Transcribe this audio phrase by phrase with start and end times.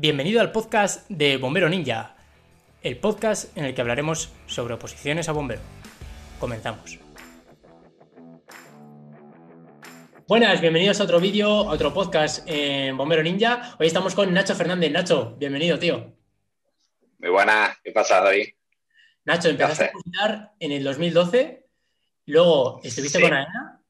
[0.00, 2.14] Bienvenido al podcast de Bombero Ninja,
[2.82, 5.60] el podcast en el que hablaremos sobre oposiciones a bombero.
[6.38, 7.00] Comenzamos.
[10.28, 13.74] Buenas, bienvenidos a otro vídeo, a otro podcast en Bombero Ninja.
[13.80, 14.92] Hoy estamos con Nacho Fernández.
[14.92, 16.16] Nacho, bienvenido, tío.
[17.18, 18.50] Muy buenas, ¿qué pasa, David?
[19.24, 21.66] Nacho, empezaste a cocinar en el 2012,
[22.26, 23.82] luego estuviste con AENA,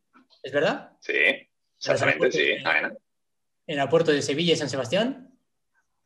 [0.42, 0.92] ¿es verdad?
[1.00, 1.12] Sí,
[1.76, 2.94] exactamente, sí, AENA.
[3.66, 5.27] En el puerto de Sevilla y San Sebastián.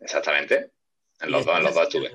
[0.03, 0.73] Exactamente,
[1.21, 2.11] en los dos, en los dos estuve.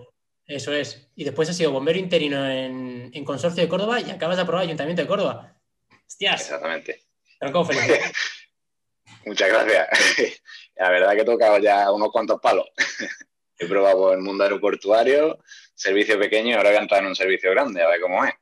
[0.48, 1.10] Eso es.
[1.16, 5.02] Y después has sido bombero interino en, Consorcio de Córdoba y acabas de aprobar Ayuntamiento
[5.02, 5.60] de Córdoba.
[6.08, 6.42] Hostias.
[6.42, 7.04] Exactamente.
[7.40, 8.14] feliz.
[9.26, 10.42] Muchas gracias.
[10.76, 12.66] La verdad que he tocado ya unos cuantos palos.
[13.60, 15.40] He probado el mundo aeroportuario,
[15.74, 18.34] servicio pequeño y ahora voy a entrar en un servicio grande, a ver cómo es.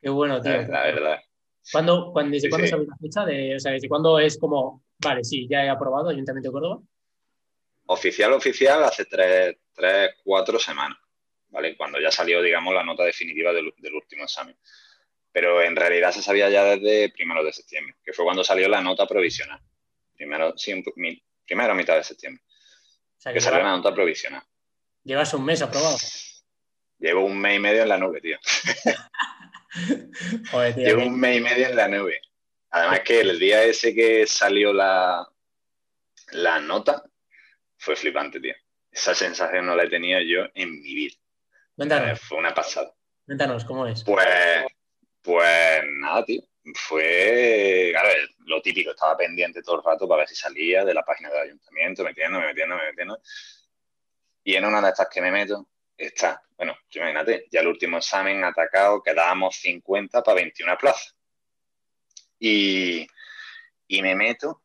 [0.00, 0.52] Qué bueno, tío.
[0.62, 1.18] La, verdad.
[1.70, 3.26] ¿Cuándo, cuándo, ¿Desde cuándo sabes la fecha?
[3.26, 6.80] De, o sea, ¿desde cuándo es como, vale, sí, ya he aprobado Ayuntamiento de Córdoba?
[7.90, 10.98] Oficial, oficial, hace tres, tres cuatro semanas,
[11.48, 11.74] ¿vale?
[11.74, 14.58] Cuando ya salió, digamos, la nota definitiva del, último examen.
[15.32, 18.82] Pero en realidad se sabía ya desde primero de septiembre, que fue cuando salió la
[18.82, 19.58] nota provisional.
[20.14, 20.84] Primero, sí,
[21.46, 22.42] primero a mitad de septiembre.
[23.24, 24.42] que, salió la nota provisional.
[25.02, 25.96] Llevas un mes aprobado.
[26.98, 28.38] Llevo un mes y medio en la nube, tío.
[30.76, 32.20] Llevo un mes y medio en la nube.
[32.68, 35.26] Además que el día ese que salió la,
[36.32, 37.07] la nota
[37.78, 38.54] fue flipante, tío.
[38.90, 41.14] Esa sensación no la he tenido yo en mi vida.
[41.76, 42.10] Cuéntanos.
[42.10, 42.92] Eh, fue una pasada.
[43.24, 44.02] Cuéntanos, ¿cómo es?
[44.04, 44.66] Pues,
[45.22, 46.42] pues nada, tío.
[46.74, 48.08] Fue, claro,
[48.46, 51.42] lo típico, estaba pendiente todo el rato para ver si salía de la página del
[51.42, 53.20] ayuntamiento, metiéndome, metiéndome, metiéndome.
[54.44, 58.44] Y en una de estas que me meto, está, bueno, imagínate, ya el último examen
[58.44, 61.16] atacado, quedábamos 50 para 21 plazas.
[62.38, 63.06] Y,
[63.86, 64.62] y me meto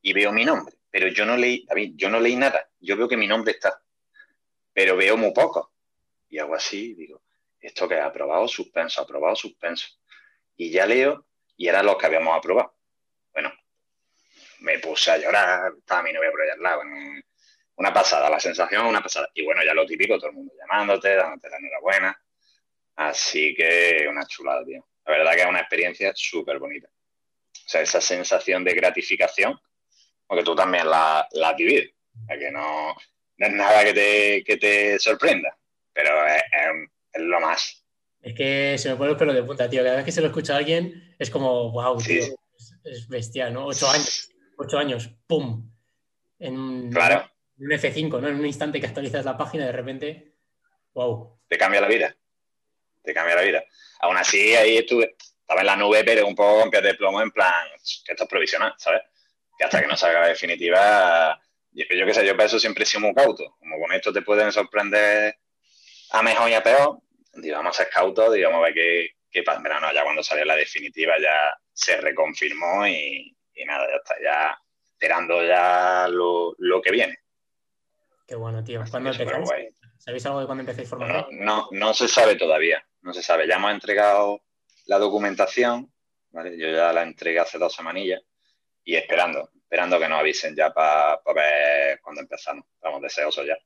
[0.00, 2.68] y veo mi nombre pero yo no leí, David, yo no leí nada.
[2.80, 3.80] Yo veo que mi nombre está,
[4.72, 5.72] pero veo muy poco.
[6.28, 7.22] Y hago así, digo,
[7.60, 9.88] esto que ha aprobado, suspenso, aprobado, suspenso.
[10.56, 12.74] Y ya leo, y era lo que habíamos aprobado.
[13.32, 13.52] Bueno,
[14.60, 16.82] me puse a llorar, estaba mi novia por allá al lado.
[17.76, 19.28] una pasada, la sensación una pasada.
[19.34, 22.22] Y bueno, ya lo típico, todo el mundo llamándote, dándote la enhorabuena.
[22.96, 24.84] Así que una chulada, tío.
[25.04, 26.88] La verdad que es una experiencia súper bonita.
[26.88, 29.58] O sea, esa sensación de gratificación
[30.28, 31.90] porque tú también la, la has vivido.
[32.28, 32.94] que no,
[33.38, 35.56] es nada que te, que te sorprenda,
[35.92, 37.84] pero es, lo más.
[38.20, 39.82] Es que se me pone el pelo de punta, tío.
[39.82, 42.24] Cada vez que se lo escucha a alguien es como, wow, tío,
[42.84, 43.66] es, bestial, ¿no?
[43.66, 45.70] Ocho años, ocho años, ¡pum!
[46.38, 47.28] En, claro.
[47.58, 48.28] un F5, ¿no?
[48.28, 50.34] En un instante que actualizas la página, de repente,
[50.92, 51.40] wow.
[51.48, 52.14] Te cambia la vida.
[53.02, 53.64] Te cambia la vida.
[54.00, 57.22] Aún así, ahí estuve, estaba en la nube, pero un poco con pies de plomo,
[57.22, 57.66] en plan,
[58.04, 59.02] que esto es provisional, ¿sabes?
[59.58, 61.38] Que hasta que no salga la definitiva,
[61.72, 63.56] yo, yo qué sé, yo para eso siempre he sido muy cauto.
[63.58, 65.36] Como con esto te pueden sorprender
[66.10, 67.00] a mejor y a peor,
[67.34, 69.60] digamos, a ser cauto, digamos, a ver qué, qué pasa.
[69.60, 73.36] Pero no, ya cuando salió la definitiva ya se reconfirmó y,
[73.66, 74.58] nada, ya está, ya
[74.92, 77.18] esperando ya lo, que viene.
[78.26, 78.84] Qué bueno, tío.
[78.88, 79.48] ¿Cuándo empezáis?
[79.98, 81.26] ¿Sabéis algo de cuándo empecéis formación?
[81.32, 83.48] No, no, no se sabe todavía, no se sabe.
[83.48, 84.40] Ya hemos entregado
[84.86, 85.92] la documentación,
[86.30, 86.56] ¿vale?
[86.56, 88.22] Yo ya la entregué hace dos semanillas
[88.88, 92.64] y esperando, esperando que nos avisen ya para ver cuándo empezamos.
[92.72, 93.58] Estamos deseosos ya.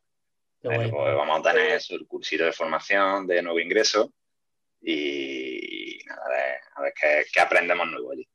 [0.61, 4.13] Pues vamos a tener el cursito de formación de nuevo ingreso
[4.81, 6.25] y nada,
[6.75, 6.93] a ver,
[7.33, 8.29] qué, aprendemos nuevo allí.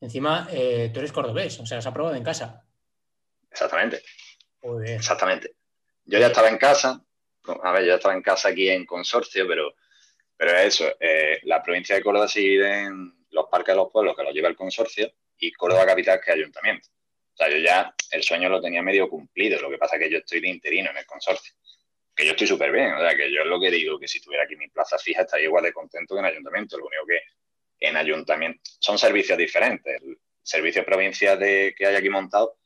[0.00, 2.64] Encima, eh, tú eres cordobés, o sea, has aprobado en casa.
[3.50, 4.00] Exactamente.
[4.86, 5.56] Exactamente.
[6.04, 7.04] Yo ya estaba en casa,
[7.60, 9.74] a ver, yo estaba en casa aquí en consorcio, pero,
[10.36, 14.22] pero eso, eh, la provincia de Córdoba sigue en los parques de los pueblos que
[14.22, 16.88] los lleva el consorcio y Córdoba Capital que ayuntamiento.
[17.34, 20.10] O sea, yo ya el sueño lo tenía medio cumplido, lo que pasa es que
[20.10, 21.54] yo estoy de interino en el consorcio,
[22.14, 24.20] que yo estoy súper bien, o sea, que yo es lo que digo, que si
[24.20, 27.22] tuviera aquí mi plaza fija estaría igual de contento que en ayuntamiento, lo único que
[27.80, 30.02] en ayuntamiento son servicios diferentes.
[30.02, 32.58] El servicio provincial de, que hay aquí montado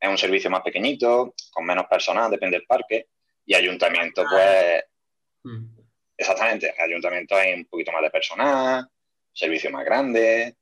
[0.00, 3.08] es un servicio más pequeñito, con menos personal, depende del parque,
[3.44, 4.28] y ayuntamiento, ah.
[4.28, 5.78] pues, mm.
[6.16, 8.88] exactamente, ayuntamiento hay un poquito más de personal,
[9.32, 10.56] servicio más grande,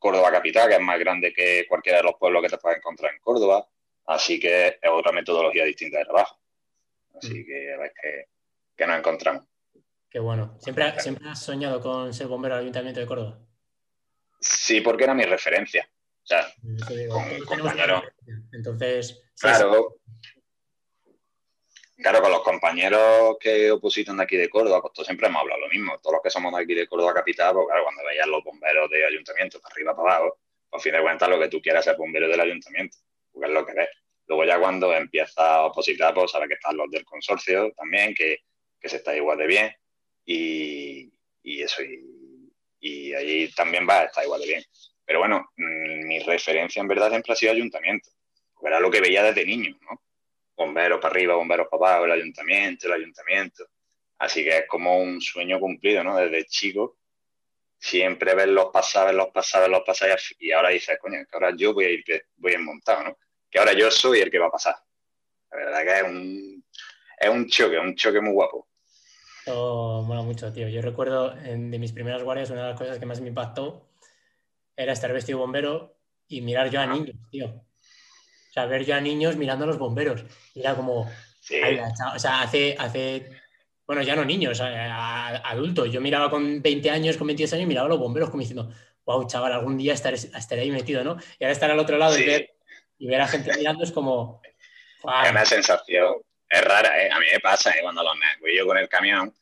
[0.00, 3.14] Córdoba Capital, que es más grande que cualquiera de los pueblos que te puedas encontrar
[3.14, 3.68] en Córdoba.
[4.06, 6.40] Así que es otra metodología distinta de trabajo.
[7.16, 7.46] Así mm.
[7.46, 7.92] que a ver
[8.76, 9.46] qué, nos encontramos.
[10.08, 10.56] Qué bueno.
[10.58, 13.38] ¿Siempre, ¿Siempre has soñado con ser bombero del Ayuntamiento de Córdoba?
[14.40, 15.88] Sí, porque era mi referencia.
[16.22, 16.46] O sea,
[18.52, 20.00] Entonces, claro,
[22.00, 25.60] Claro, con los compañeros que opositan de aquí de Córdoba, pues todos siempre hemos hablado
[25.60, 25.98] lo mismo.
[25.98, 28.88] Todos los que somos de aquí de Córdoba capital, pues claro, cuando veías los bomberos
[28.90, 30.38] de ayuntamiento para arriba, para abajo,
[30.70, 32.96] pues a fin de cuentas lo que tú quieras es bombero del ayuntamiento,
[33.30, 33.88] porque es lo que ves,
[34.30, 38.38] Luego ya cuando empieza a opositar, pues sabe que están los del consorcio también, que,
[38.80, 39.74] se está igual de bien.
[40.24, 41.12] Y,
[41.42, 42.48] eso, y,
[42.78, 44.64] y allí también va a estar igual de bien.
[45.04, 48.08] Pero bueno, mm, mi referencia en verdad siempre ha sido ayuntamiento,
[48.54, 50.00] porque era lo que veía desde niño, ¿no?
[50.60, 53.64] Bomberos para arriba, bomberos para abajo, el ayuntamiento, el ayuntamiento.
[54.18, 56.18] Así que es como un sueño cumplido, ¿no?
[56.18, 56.98] Desde chico,
[57.78, 61.72] siempre ves los pasajes, los pasajes, los pasajes, y ahora dices, coño, que ahora yo
[61.72, 62.04] voy a ir,
[62.36, 63.18] voy a ir montado, ¿no?
[63.50, 64.74] Que ahora yo soy el que va a pasar.
[65.50, 66.64] La verdad que es un,
[67.18, 68.68] es un choque, un choque muy guapo.
[69.46, 70.68] Eso mola mucho, tío.
[70.68, 73.88] Yo recuerdo de mis primeras guardias, una de las cosas que más me impactó
[74.76, 75.96] era estar vestido bombero
[76.28, 77.64] y mirar yo a niños, tío.
[78.50, 80.24] O sea, ver yo a niños mirando a los bomberos.
[80.54, 83.30] Y era como, o sea, hace, hace,
[83.86, 85.92] bueno, ya no niños, adultos.
[85.92, 88.68] Yo miraba con 20 años, con 22 años, y miraba a los bomberos como diciendo,
[89.04, 91.16] wow, chaval, algún día estaré, estaré ahí metido, ¿no?
[91.38, 92.50] Y ahora estar al otro lado y, ver,
[92.98, 94.40] y ver a gente mirando es como...
[95.24, 96.16] Es una sensación,
[96.48, 97.10] es rara, ¿eh?
[97.10, 97.82] A mí me pasa, ¿eh?
[97.82, 99.32] Cuando los voy yo con el camión,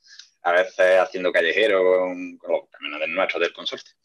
[0.42, 3.96] a veces haciendo callejero con, con los camiones nuestros del consorcio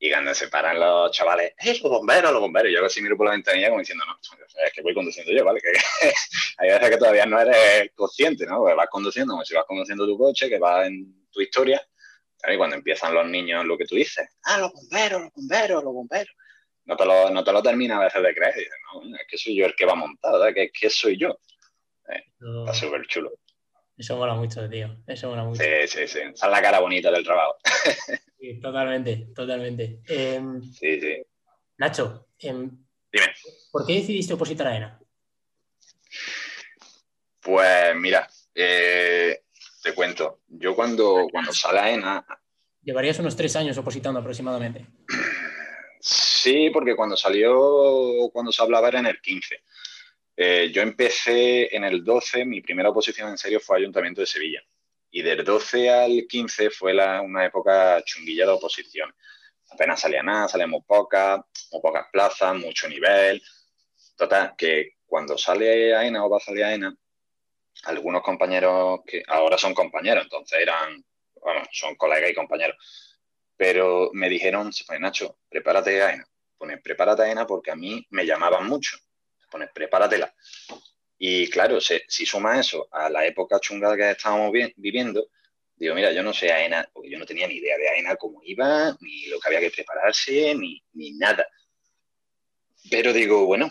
[0.00, 2.72] y cuando se paran los chavales, ¡eh, los bomberos, los bomberos!
[2.72, 4.16] Yo así miro por la ventanilla como diciendo, no,
[4.64, 5.60] es que voy conduciendo yo, ¿vale?
[6.00, 6.12] Que,
[6.58, 8.58] hay veces que todavía no eres consciente, ¿no?
[8.58, 11.84] Porque vas conduciendo como si vas conduciendo tu coche, que va en tu historia.
[12.48, 15.92] Y cuando empiezan los niños, lo que tú dices, ¡ah, los bomberos, los bomberos, los
[15.92, 16.34] bomberos!
[16.84, 18.54] No te lo, no te lo termina a veces de creer.
[18.54, 20.54] Dices, no, es que soy yo el que va montado, ¿verdad?
[20.54, 21.40] Que es que soy yo.
[22.08, 22.22] Eh,
[22.60, 23.32] está súper chulo.
[23.98, 24.96] Eso mola mucho, tío.
[25.08, 25.60] Eso mola mucho.
[25.60, 26.20] Sí, sí, sí.
[26.20, 27.56] Esa es la cara bonita del trabajo.
[28.40, 30.00] sí, totalmente, totalmente.
[30.06, 31.16] Em, sí, sí.
[31.78, 32.70] Nacho, em,
[33.12, 33.26] dime.
[33.72, 35.00] ¿Por qué decidiste opositar a ENA?
[37.40, 39.42] Pues mira, eh,
[39.82, 40.42] te cuento.
[40.46, 42.26] Yo cuando, cuando sale a ENA.
[42.82, 44.86] Llevarías unos tres años opositando aproximadamente.
[46.00, 49.60] Sí, porque cuando salió, cuando se hablaba era en el 15.
[50.40, 54.62] Eh, yo empecé en el 12, mi primera oposición en serio fue Ayuntamiento de Sevilla.
[55.10, 59.12] Y del 12 al 15 fue una época chunguilla de oposición.
[59.70, 61.40] Apenas salía nada, salían muy pocas,
[61.72, 63.42] muy pocas plazas, mucho nivel.
[64.16, 66.96] Total, que cuando sale AENA o va a AENA,
[67.86, 71.04] algunos compañeros que ahora son compañeros, entonces eran,
[71.42, 72.76] bueno, son colegas y compañeros,
[73.56, 76.24] pero me dijeron, se Nacho, prepárate AENA.
[76.56, 78.98] Pone, prepárate AENA porque a mí me llamaban mucho
[79.48, 80.34] pones prepáratela.
[81.18, 85.28] Y claro, si suma eso a la época chunga que estábamos viviendo,
[85.74, 88.40] digo, mira, yo no sé AENA, porque yo no tenía ni idea de AENA cómo
[88.44, 91.46] iba, ni lo que había que prepararse, ni, nada.
[92.88, 93.68] Pero digo, bueno,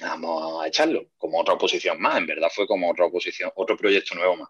[0.00, 4.16] vamos a echarlo, como otra oposición más, en verdad fue como otra oposición, otro proyecto
[4.16, 4.48] nuevo más.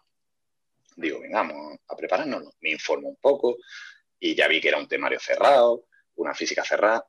[0.95, 3.57] Digo, venga, vamos a prepararnos, me informo un poco
[4.19, 5.85] y ya vi que era un temario cerrado,
[6.15, 7.05] una física cerrada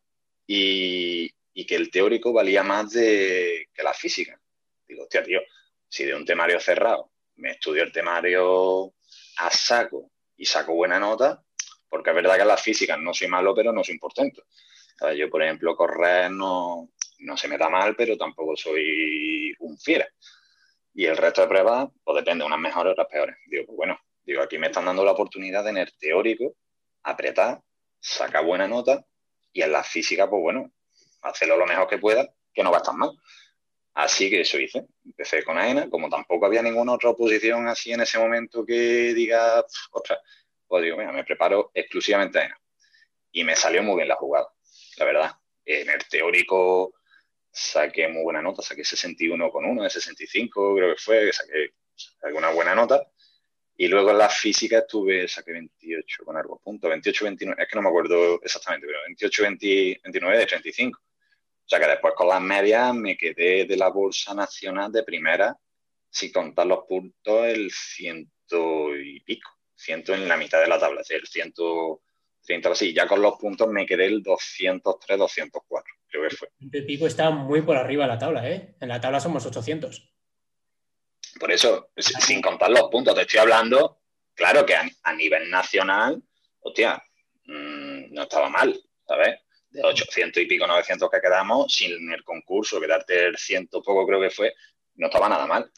[0.46, 4.40] y, y que el teórico valía más de, que la física.
[4.86, 5.40] Digo, hostia, tío,
[5.88, 8.94] si de un temario cerrado me estudio el temario
[9.38, 11.42] a saco y saco buena nota,
[11.88, 14.42] porque es verdad que en la física no soy malo, pero no soy importante.
[15.16, 20.06] Yo, por ejemplo, correr no, no se me da mal, pero tampoco soy un fiera.
[20.92, 23.36] Y el resto de pruebas, pues depende, unas mejores, otras peores.
[23.46, 26.54] Digo, pues bueno, digo, aquí me están dando la oportunidad de en el teórico
[27.02, 27.60] apretar,
[27.98, 29.04] sacar buena nota,
[29.52, 30.72] y en la física, pues bueno,
[31.22, 33.10] hacerlo lo mejor que pueda, que no va a estar mal.
[33.94, 34.86] Así que eso hice.
[35.04, 39.64] Empecé con AENA, como tampoco había ninguna otra oposición así en ese momento que diga,
[39.90, 40.20] ostras,
[40.66, 42.60] pues digo, mira, me preparo exclusivamente a AENA.
[43.32, 44.48] Y me salió muy bien la jugada,
[44.96, 45.32] la verdad.
[45.64, 46.94] En el teórico
[47.52, 52.34] saqué muy buena nota, saqué 61 con 1 de 65, creo que fue, saqué, saqué
[52.34, 53.06] una buena nota.
[53.76, 57.76] Y luego en la física estuve, saqué 28 con algo punto, 28, 29, es que
[57.76, 61.00] no me acuerdo exactamente, pero 28, 29 de 35.
[61.70, 65.56] O sea que después con las medias me quedé de la Bolsa Nacional de primera,
[66.10, 71.02] sin contar los puntos, el ciento y pico, ciento en la mitad de la tabla,
[71.02, 72.92] es decir, el 130 así.
[72.92, 76.48] Ya con los puntos me quedé el 203, 204, creo que fue.
[76.72, 78.74] El pico está muy por arriba de la tabla, ¿eh?
[78.80, 80.12] En la tabla somos 800.
[81.38, 84.00] Por eso, sin contar los puntos, te estoy hablando,
[84.34, 86.20] claro que a, nivel nacional,
[86.58, 87.00] hostia,
[87.44, 89.38] mm, no estaba mal, ¿sabes?
[89.70, 94.20] De 800 y pico, 900 que quedamos, sin el concurso, quedarte el ciento poco creo
[94.20, 94.54] que fue,
[94.96, 95.70] no estaba nada mal.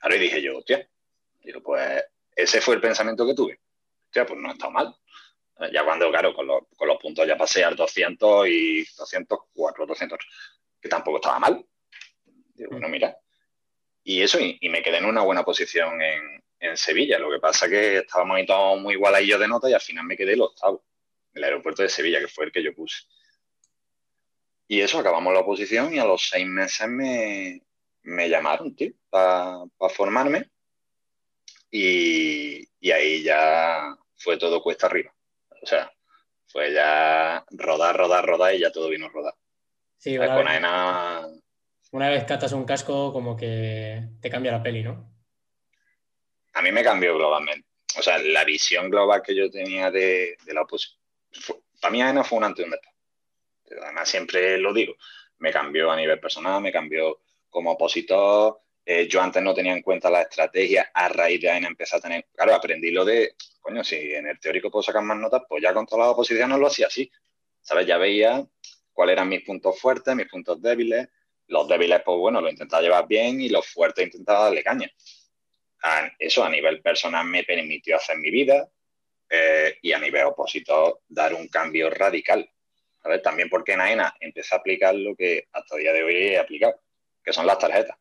[0.00, 0.88] Ahora y dije yo, hostia,
[1.40, 2.04] digo, pues
[2.34, 3.60] ese fue el pensamiento que tuve.
[4.06, 4.94] Hostia, pues no está mal.
[5.72, 10.18] Ya cuando, claro, con los, con los puntos ya pasé al 200 y 204, 200,
[10.80, 11.64] que tampoco estaba mal.
[12.54, 13.16] Digo, bueno, mira.
[14.04, 17.18] Y eso, y, me quedé en una buena posición en, en Sevilla.
[17.18, 20.16] Lo que pasa es que estábamos todos muy igualaditos de nota y al final me
[20.16, 20.84] quedé el octavo,
[21.34, 23.02] el aeropuerto de Sevilla, que fue el que yo puse.
[24.70, 27.62] Y eso, acabamos la oposición y a los seis meses me,
[28.28, 30.50] llamaron, tío, para formarme.
[31.70, 35.12] Y, ahí ya fue todo cuesta arriba.
[35.62, 35.90] O sea,
[36.46, 39.34] fue ya rodar, rodar, rodar y ya todo vino a rodar.
[39.96, 41.42] Sí, una, vez,
[41.90, 45.10] una vez catas un casco, como que te cambia la peli, ¿no?
[46.52, 47.66] A mí me cambió globalmente.
[47.98, 51.00] O sea, la visión global que yo tenía de, la oposición.
[51.80, 52.97] Para mí, AENA fue un antes y un después.
[53.82, 54.94] Además, siempre lo digo.
[55.38, 58.60] Me cambió a nivel personal, me cambió como opositor.
[58.84, 60.90] Eh, yo antes no tenía en cuenta la estrategia.
[60.94, 62.26] A raíz de AENA empecé a tener.
[62.34, 63.34] Claro, aprendí lo de.
[63.60, 66.66] Coño, si en el teórico puedo sacar más notas, pues ya contra las oposiciones lo
[66.66, 67.10] hacía así.
[67.60, 67.86] ¿Sabes?
[67.86, 68.46] Ya veía
[68.92, 71.08] cuáles eran mis puntos fuertes, mis puntos débiles.
[71.48, 74.90] Los débiles, pues bueno, lo intentaba llevar bien y los fuertes intentaba darle caña.
[76.18, 78.68] eso a nivel personal me permitió hacer mi vida
[79.30, 82.50] eh, y a nivel opositor dar un cambio radical.
[83.22, 86.38] También porque en AENA empecé a aplicar lo que hasta el día de hoy he
[86.38, 86.80] aplicado,
[87.22, 87.96] que son las tarjetas.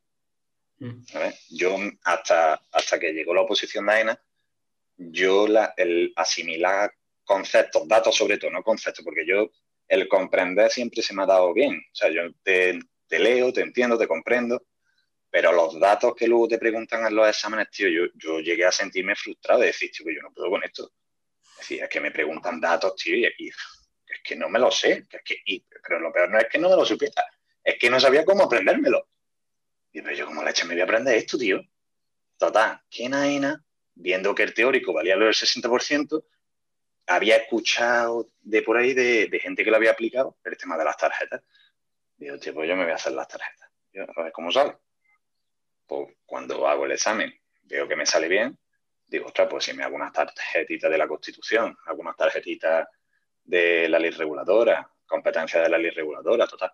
[0.79, 1.01] Mm.
[1.49, 4.23] Yo hasta, hasta que llegó la oposición de AENA,
[4.97, 6.91] yo la, el asimilar
[7.23, 9.51] conceptos, datos sobre todo, no conceptos, porque yo
[9.87, 11.75] el comprender siempre se me ha dado bien.
[11.75, 14.65] O sea, yo te, leo, te entiendo, te comprendo,
[15.29, 18.71] pero los datos que luego te preguntan en los exámenes, tío, yo, yo llegué a
[18.71, 20.91] sentirme frustrado de decir, tío, que yo no puedo con esto.
[21.41, 23.51] Es decir, es que me preguntan datos, tío, y,
[24.17, 25.05] es que no me lo sé.
[25.09, 27.24] es que, pero lo peor no es que no me lo supiera,
[27.63, 29.07] es que no sabía cómo aprendérmelo.
[29.91, 31.62] Y pero yo, como leche me voy a aprender esto, tío?
[32.38, 33.63] Total, que Naina,
[33.95, 36.24] viendo que el teórico valía lo del 60%,
[37.07, 40.97] había escuchado de por ahí de, gente que lo había aplicado, el tema de las
[40.97, 41.41] tarjetas.
[42.17, 43.69] Digo, tío, pues yo me voy a hacer las tarjetas.
[44.15, 44.77] a ver cómo sale.
[45.86, 47.33] Pues cuando hago el examen,
[47.63, 48.57] veo que me sale bien,
[49.07, 52.88] digo, ostras, pues si me hago unas tarjetitas de la Constitución, algunas tarjetitas
[53.48, 56.72] de la ley reguladora, competencia de la ley reguladora, total.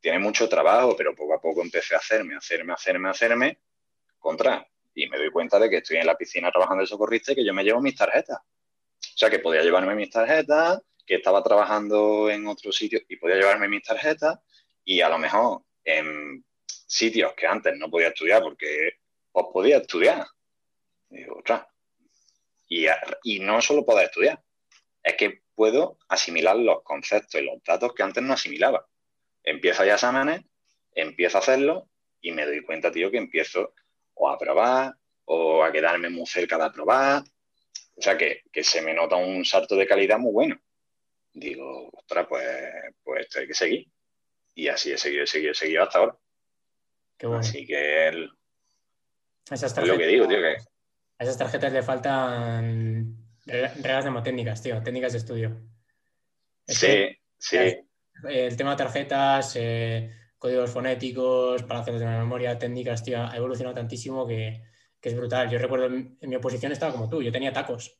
[0.00, 3.58] Tiene mucho trabajo, pero poco a poco empecé a hacerme, hacerme, hacerme, hacerme,
[4.18, 4.66] contra.
[4.94, 7.44] Y me doy cuenta de que estoy en la piscina trabajando de socorrista y que
[7.44, 8.38] yo me llevo mis tarjetas.
[8.38, 13.36] O sea, que podía llevarme mis tarjetas, que estaba trabajando en otro sitio y podía
[13.36, 14.40] llevarme mis tarjetas
[14.84, 18.98] y a lo mejor en sitios que antes no podía estudiar porque
[19.32, 20.26] os podía estudiar.
[21.10, 21.26] Y,
[22.68, 22.86] y,
[23.22, 24.42] y no solo poder estudiar,
[25.08, 28.86] es que puedo asimilar los conceptos y los datos que antes no asimilaba.
[29.42, 30.42] Empiezo ya exámenes,
[30.92, 31.88] empiezo a hacerlo
[32.20, 33.74] y me doy cuenta, tío, que empiezo
[34.14, 37.22] o a probar o a quedarme muy cerca de aprobar
[37.98, 40.56] o sea, que, se me nota un salto de calidad muy bueno.
[41.32, 42.46] Digo, ostras, pues,
[43.02, 43.88] pues esto hay que seguir.
[44.54, 46.16] Y así he seguido, he seguido, he seguido hasta ahora.
[47.16, 47.40] Qué bueno.
[47.40, 48.30] Así que el,
[49.50, 50.38] es lo que digo, tío.
[50.38, 50.56] Que...
[51.18, 53.17] A esas tarjetas le faltan
[53.48, 55.60] reglas mnemotécnicas, tío, técnicas de estudio.
[56.66, 57.58] sí, sí.
[58.28, 63.76] El tema de tarjetas, eh, códigos fonéticos, palabras de la memoria, técnicas, tío, ha evolucionado
[63.76, 64.62] tantísimo que,
[65.00, 65.48] que es brutal.
[65.50, 67.98] Yo recuerdo en, mi oposición estaba como tú, yo tenía tacos,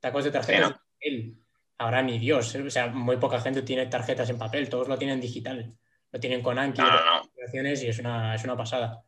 [0.00, 1.36] tacos de tarjetas de papel.
[1.78, 5.20] Ahora ni Dios, o sea, muy poca gente tiene tarjetas en papel, todos lo tienen
[5.20, 5.76] digital,
[6.12, 9.02] lo tienen con Anki y es una, es una pasada.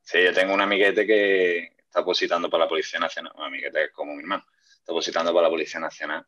[0.00, 4.14] Sí, yo tengo un amiguete que está opositando para la Policía Nacional, un amiguete como
[4.14, 4.44] mi hermano,
[4.82, 6.26] está opositando para la Policía Nacional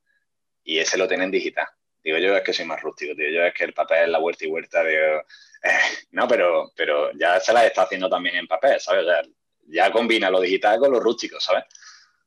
[0.63, 1.67] y ese lo tienen digital.
[2.03, 3.29] Digo yo es que soy más rústico, tío.
[3.31, 5.23] Yo es que el papel, la vuelta y vuelta, digo,
[5.63, 9.05] eh, no, pero, pero ya se la está haciendo también en papel, ¿sabes?
[9.05, 9.23] O sea,
[9.67, 11.65] ya combina lo digital con lo rústico, ¿sabes?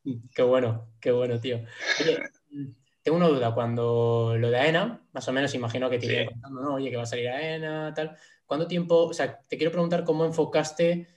[0.36, 1.65] Qué bueno, qué bueno, tío.
[2.00, 2.24] Oye,
[3.01, 6.62] tengo una duda, cuando lo de AENA, más o menos imagino que te iría contando,
[6.62, 6.75] ¿no?
[6.75, 8.17] Oye, que va a salir AENA, tal.
[8.46, 11.07] ¿Cuánto tiempo, o sea, te quiero preguntar cómo enfocaste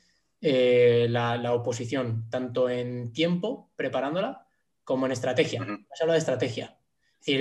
[0.41, 4.47] eh, la, oposición, tanto en tiempo preparándola
[4.91, 5.63] como en estrategia?
[5.63, 6.77] Has hablado de estrategia.
[7.25, 7.39] Es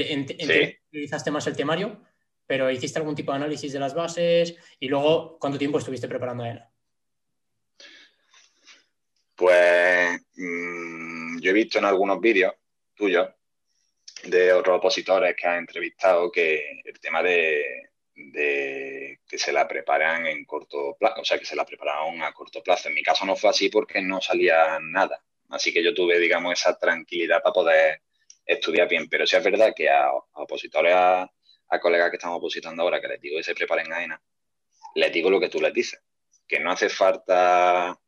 [0.48, 2.00] decir, utilizaste más el temario,
[2.46, 6.44] pero hiciste algún tipo de análisis de las bases y luego, ¿cuánto tiempo estuviste preparando
[6.44, 6.70] AENA?
[9.34, 12.54] Pues mm, yo he visto en algunos vídeos
[12.94, 13.30] tuyos
[14.26, 20.46] de otros opositores que han entrevistado que el tema de, que se la preparan en
[20.46, 22.90] corto plazo, o sea, que se la prepararon a corto plazo.
[22.90, 25.24] En mi caso no fue así porque no salía nada.
[25.50, 28.02] Así que yo tuve, digamos, esa tranquilidad para poder
[28.46, 29.08] estudiar bien.
[29.10, 31.30] Pero sí es verdad que a, opositores, a,
[31.82, 34.22] colegas que estamos opositando ahora, que les digo que se preparen a ENA,
[34.96, 36.02] les digo lo que tú les dices,
[36.48, 38.00] que no hace falta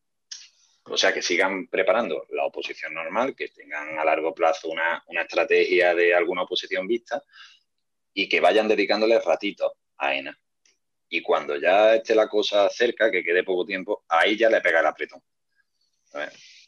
[0.85, 5.93] o sea, que sigan preparando la oposición normal, que tengan a largo plazo una, estrategia
[5.93, 7.23] de alguna oposición vista
[8.13, 10.37] y que vayan dedicándole ratitos a ENA.
[11.09, 14.79] Y cuando ya esté la cosa cerca, que quede poco tiempo, ahí ya le pega
[14.79, 15.21] el apretón.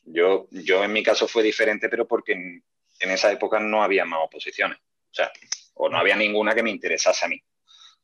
[0.05, 2.63] Yo, yo en mi caso fue diferente, pero porque en,
[2.99, 4.77] esa época no había más oposiciones.
[4.77, 5.31] O sea,
[5.75, 7.41] o no había ninguna que me interesase a mí.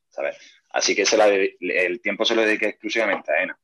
[0.09, 0.37] ¿sabes?
[0.71, 1.03] Así que
[1.59, 3.59] el tiempo se lo dediqué exclusivamente a ENA.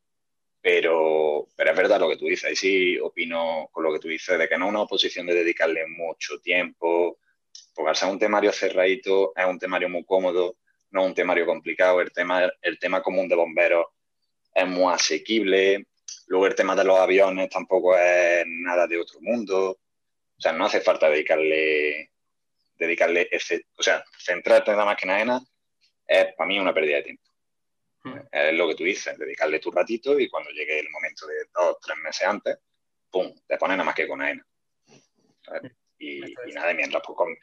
[0.61, 4.07] Pero, pero es verdad lo que tú dices, ahí sí opino con lo que tú
[4.07, 7.19] dices, de que no es una oposición de dedicarle mucho tiempo,
[7.75, 10.57] porque al ser un temario cerradito, es un temario muy cómodo,
[10.89, 13.85] no es un temario complicado, el tema, el tema común de bomberos
[14.55, 15.85] es muy asequible,
[16.27, 19.71] luego el tema de los aviones tampoco es nada de otro mundo,
[20.37, 22.11] o sea, no hace falta dedicarle,
[22.75, 25.41] dedicarle ese, o sea, centrarte en la máquina ENA
[26.07, 27.23] es para mí una pérdida de tiempo.
[28.03, 28.19] Hmm.
[28.31, 31.77] Es lo que tú dices, dedicarle tu ratito y cuando llegue el momento de dos,
[31.81, 32.57] tres meses antes,
[33.09, 34.45] ¡pum!, te pones nada más que con AENA.
[35.97, 37.37] Y, y, nada, mientras, pues,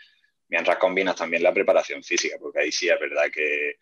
[0.48, 3.76] mientras combinas también la preparación física, porque ahí sí es verdad que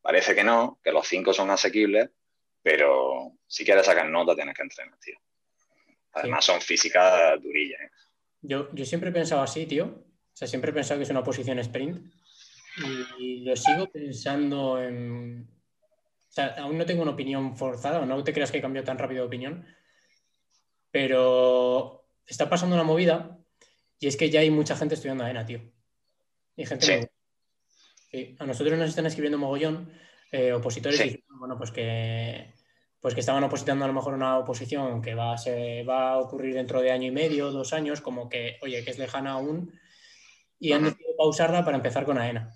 [0.00, 2.10] parece que no, que los cinco son asequibles,
[2.62, 5.16] pero si quieres sacar nota tienes que entrenar, tío.
[6.12, 7.80] Además son físicas durillas.
[7.80, 7.90] ¿eh?
[8.42, 9.86] Yo, yo siempre he pensado así, tío.
[9.86, 12.12] O sea, siempre he pensado que es una posición sprint
[13.18, 15.48] y lo sigo pensando en...
[16.28, 18.96] O sea, aún no tengo una opinión forzada, no te creas que he cambiado tan
[18.96, 19.66] rápido de opinión,
[20.90, 23.38] pero está pasando una movida
[23.98, 25.60] y es que ya hay mucha gente estudiando AENA, tío.
[26.56, 27.10] Y gente
[28.10, 28.36] sí.
[28.38, 29.92] A nosotros nos están escribiendo mogollón
[30.32, 32.52] eh, opositores bueno, pues que
[33.02, 36.18] pues que estaban opositando a lo mejor una oposición que va a, se va a
[36.18, 39.72] ocurrir dentro de año y medio, dos años, como que, oye, que es lejana aún,
[40.60, 42.54] y han decidido pausarla para empezar con AENA.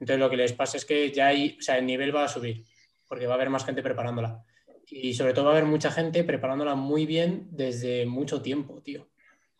[0.00, 2.28] Entonces lo que les pasa es que ya hay, o sea, el nivel va a
[2.28, 2.64] subir,
[3.06, 4.42] porque va a haber más gente preparándola.
[4.86, 9.10] Y sobre todo va a haber mucha gente preparándola muy bien desde mucho tiempo, tío,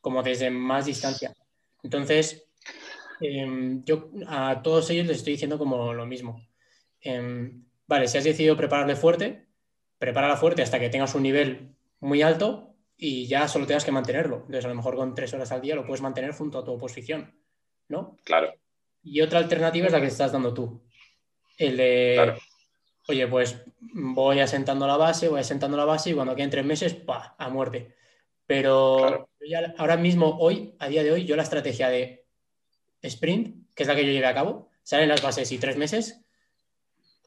[0.01, 1.35] como desde más distancia.
[1.83, 2.49] Entonces,
[3.21, 6.48] em, yo a todos ellos les estoy diciendo como lo mismo.
[7.01, 9.47] Em, vale, si has decidido prepararle fuerte,
[9.99, 14.37] prepárala fuerte hasta que tengas un nivel muy alto y ya solo tengas que mantenerlo.
[14.37, 16.73] Entonces, a lo mejor con tres horas al día lo puedes mantener junto a tu
[16.73, 17.35] oposición,
[17.89, 18.17] ¿no?
[18.25, 18.53] Claro.
[19.03, 20.83] Y otra alternativa es la que estás dando tú.
[21.57, 22.35] El de,
[23.09, 26.95] oye, pues voy asentando la base, voy asentando la base y cuando queden tres meses,
[26.95, 27.35] ¡pah!
[27.39, 27.95] a muerte.
[28.47, 29.29] Pero
[29.77, 32.27] ahora mismo, hoy, a día de hoy, yo la estrategia de
[33.03, 36.25] sprint, que es la que yo llevé a cabo, salen las bases y tres meses,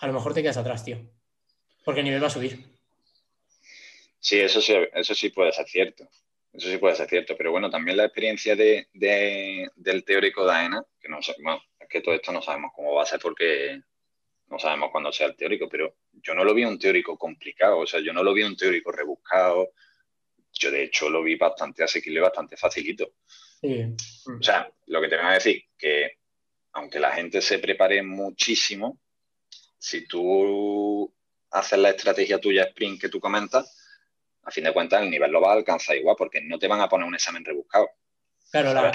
[0.02, 0.98] a lo mejor te quedas atrás, tío.
[1.86, 2.58] Porque el nivel va a subir.
[4.20, 6.10] Sí, eso sí, eso sí puede ser cierto.
[6.52, 10.84] Eso sí puede ser cierto, pero bueno, también la experiencia de, del teórico de AENA,
[11.00, 11.34] que no sé,
[11.80, 13.82] es que todo esto no sabemos cómo va a ser porque
[14.48, 17.88] no sabemos cuándo sea el teórico, pero yo no lo vi un teórico complicado, o
[17.88, 19.72] sea, yo no lo vi un teórico rebuscado,
[20.52, 23.14] yo de hecho lo vi bastante asequible, bastante facilito.
[23.64, 26.18] O sea, lo que te voy a decir, que
[26.74, 29.00] aunque la gente se prepare muchísimo,
[29.82, 31.12] si tú
[31.50, 33.76] haces la estrategia tuya sprint que tú comentas,
[34.44, 36.82] a fin de cuentas el nivel lo va a alcanzar igual, porque no te van
[36.82, 37.90] a poner un examen rebuscado.
[38.52, 38.92] Claro,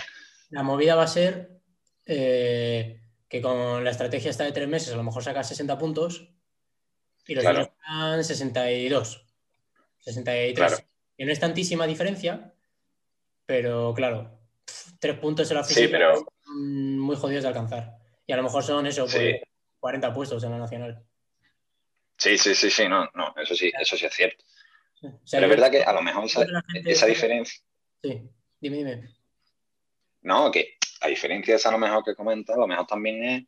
[0.50, 1.60] la, movida va a ser
[2.06, 6.28] eh, que con la estrategia esta de tres meses a lo mejor sacas 60 puntos
[7.26, 7.64] y los claro.
[7.64, 9.26] sacan 62,
[9.98, 10.84] 63.
[11.16, 12.54] Y no es tantísima diferencia,
[13.44, 14.38] pero claro,
[15.00, 17.98] tres puntos en la física son muy jodidos de alcanzar.
[18.24, 19.08] Y a lo mejor son eso,
[19.86, 21.00] 40 pues, puestos en la nacional.
[22.18, 24.44] Sí, sí, sí, sí, no, no, eso sí, eso sí es cierto.
[25.30, 27.62] Pero es verdad que a lo mejor esa, diferencia.
[28.02, 28.20] Sí,
[28.58, 29.08] dime, dime.
[30.22, 33.22] No, que a diferencia de esa a lo mejor que comentas, a lo mejor también
[33.22, 33.44] es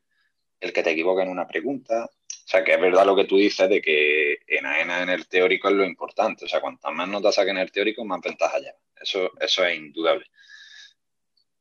[0.60, 2.04] el que te equivoque en una pregunta.
[2.04, 5.26] O sea, que es verdad lo que tú dices de que en AENA en el
[5.26, 6.44] teórico es lo importante.
[6.44, 8.78] O sea, cuantas más notas saquen en el teórico, más ventaja lleva.
[8.94, 10.26] Eso, eso es indudable.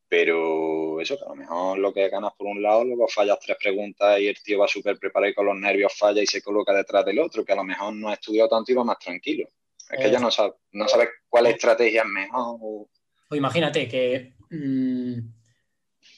[0.10, 3.58] Pero eso, que a lo mejor lo que ganas por un lado, luego fallas tres
[3.62, 6.74] preguntas y el tío va súper preparado y con los nervios falla y se coloca
[6.74, 9.50] detrás del otro, que a lo mejor no ha estudiado tanto y va más tranquilo.
[9.90, 12.58] Es que ya no sabes no sabe cuál estrategia es mejor.
[12.62, 12.90] O...
[13.32, 15.20] imagínate que, mm,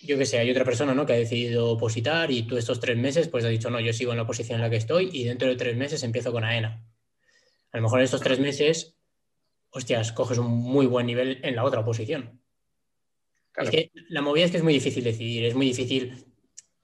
[0.02, 1.06] yo que sé, hay otra persona ¿no?
[1.06, 4.12] que ha decidido opositar y tú estos tres meses pues has dicho, no, yo sigo
[4.12, 6.84] en la posición en la que estoy y dentro de tres meses empiezo con AENA.
[7.72, 8.98] A lo mejor en estos tres meses,
[9.70, 11.84] hostias, coges un muy buen nivel en la otra
[13.56, 16.26] Es que la movida es que es muy difícil decidir, es muy difícil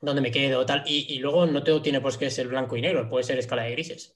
[0.01, 2.81] dónde me quedo, tal, y, y luego no todo tiene por qué ser blanco y
[2.81, 4.15] negro, puede ser escala de grises.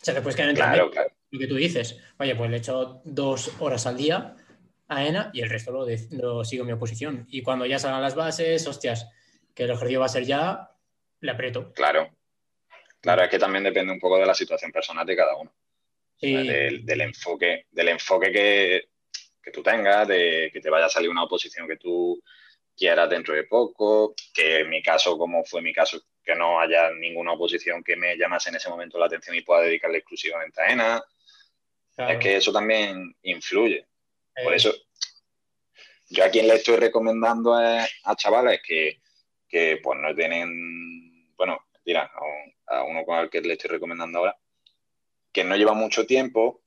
[0.00, 1.10] O sea, puedes quedar entre claro, claro.
[1.30, 1.98] lo que tú dices.
[2.18, 4.36] Oye, pues le echo dos horas al día
[4.88, 7.26] a ENA y el resto lo, lo sigo en mi oposición.
[7.28, 9.10] Y cuando ya salgan las bases, hostias,
[9.54, 10.70] que el ejercicio va a ser ya,
[11.20, 11.72] le aprieto.
[11.72, 12.10] Claro.
[13.00, 15.52] Claro, es que también depende un poco de la situación personal de cada uno.
[16.20, 18.88] del, enfoque, del enfoque que,
[19.48, 22.22] que tú tengas, de que te vaya a salir una oposición que tú
[22.76, 26.90] quieras dentro de poco, que en mi caso, como fue mi caso, que no haya
[26.90, 30.66] ninguna oposición que me llamase en ese momento la atención y pueda dedicarle exclusivamente a
[30.66, 31.02] ENA.
[31.96, 33.86] Es que eso también influye.
[34.44, 34.56] Por eh.
[34.56, 34.72] eso,
[36.10, 39.00] yo a quien le estoy recomendando a, chavales que,
[39.82, 42.12] pues no tienen, bueno, mira,
[42.66, 44.38] a, uno con el que le estoy recomendando ahora,
[45.32, 46.60] que no lleva mucho tiempo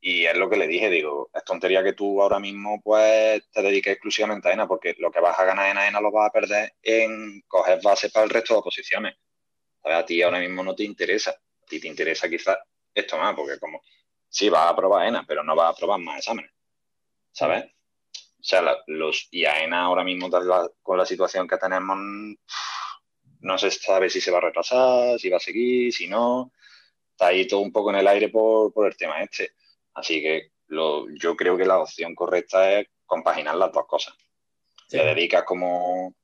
[0.00, 3.62] y es lo que le dije, digo, es tontería que tú ahora mismo pues te
[3.62, 6.32] dediques exclusivamente a ENA, porque lo que vas a ganar en ENA lo vas a
[6.32, 9.16] perder en coger base para el resto de posiciones.
[9.84, 12.58] A ti ahora mismo no te interesa, a ti te interesa quizás
[12.94, 13.82] esto más, porque como
[14.28, 16.52] sí vas a probar ENA, pero no vas a probar más exámenes,
[17.32, 17.64] ¿sabes?
[17.64, 20.30] O sea, los, y a ENA ahora mismo
[20.82, 21.96] con la situación que tenemos,
[23.40, 26.52] no se sabe si se va a retrasar, si va a seguir, si no.
[27.10, 29.52] Está ahí todo un poco en el aire por, por el tema este.
[29.96, 34.14] Así que lo, yo creo que la opción correcta es compaginar las dos cosas.
[34.88, 36.14] Te dedicas como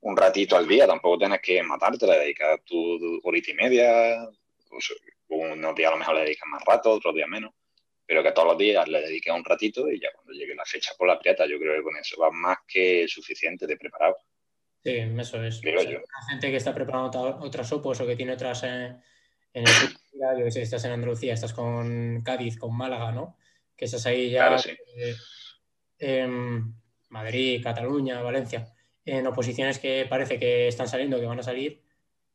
[0.00, 4.28] un ratito al día, tampoco tienes que matarte, le dedicas tu, horita y media,
[4.68, 4.94] pues,
[5.28, 7.52] unos días a lo mejor le dedicas más rato, otros días menos,
[8.06, 10.92] pero que todos los días le dediques un ratito y ya cuando llegue la fecha
[10.96, 14.16] por la prieta, yo creo que con eso va más que suficiente de preparado.
[14.84, 15.60] Sí, eso es.
[15.60, 18.94] gente que está preparando otras opos o que tiene otras eh,
[19.52, 19.64] en el
[20.36, 23.36] yo que sé, estás en Andalucía, estás con Cádiz, con Málaga, ¿no?
[23.76, 24.56] Que estás ahí ya
[25.98, 26.28] eh,
[27.08, 28.72] Madrid, Cataluña, Valencia,
[29.04, 31.82] en oposiciones que parece que están saliendo, que van a salir.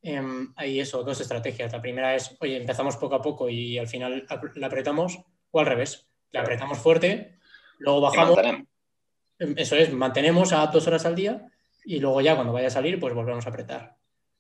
[0.02, 1.72] Em, hay eso, dos estrategias.
[1.72, 5.20] La primera es, oye, empezamos poco a poco y al final la apretamos,
[5.52, 7.38] o al revés, la apretamos fuerte,
[7.78, 8.40] luego bajamos.
[9.40, 11.50] Em, eso es, mantenemos a dos horas al día
[11.86, 13.98] y luego ya cuando vaya a salir, pues volvemos a apretar.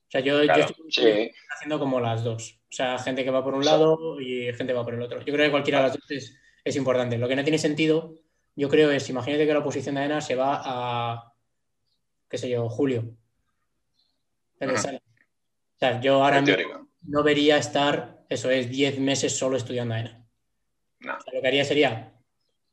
[0.07, 2.59] O sea, yo, estoy haciendo como las dos.
[2.73, 5.19] O sea, gente que va por un lado y gente que va por el otro.
[5.19, 6.09] Yo creo que cualquiera de las dos
[6.63, 7.19] es, importante.
[7.19, 8.15] Lo que no tiene sentido,
[8.55, 11.33] yo creo, es, imagínate que la oposición de AENA se va a,
[12.27, 13.15] qué sé yo, julio.
[14.59, 20.25] O sea, yo ahora mismo no vería estar, eso es, 10 meses solo estudiando AENA.
[21.01, 21.19] No.
[21.31, 22.15] lo que haría sería,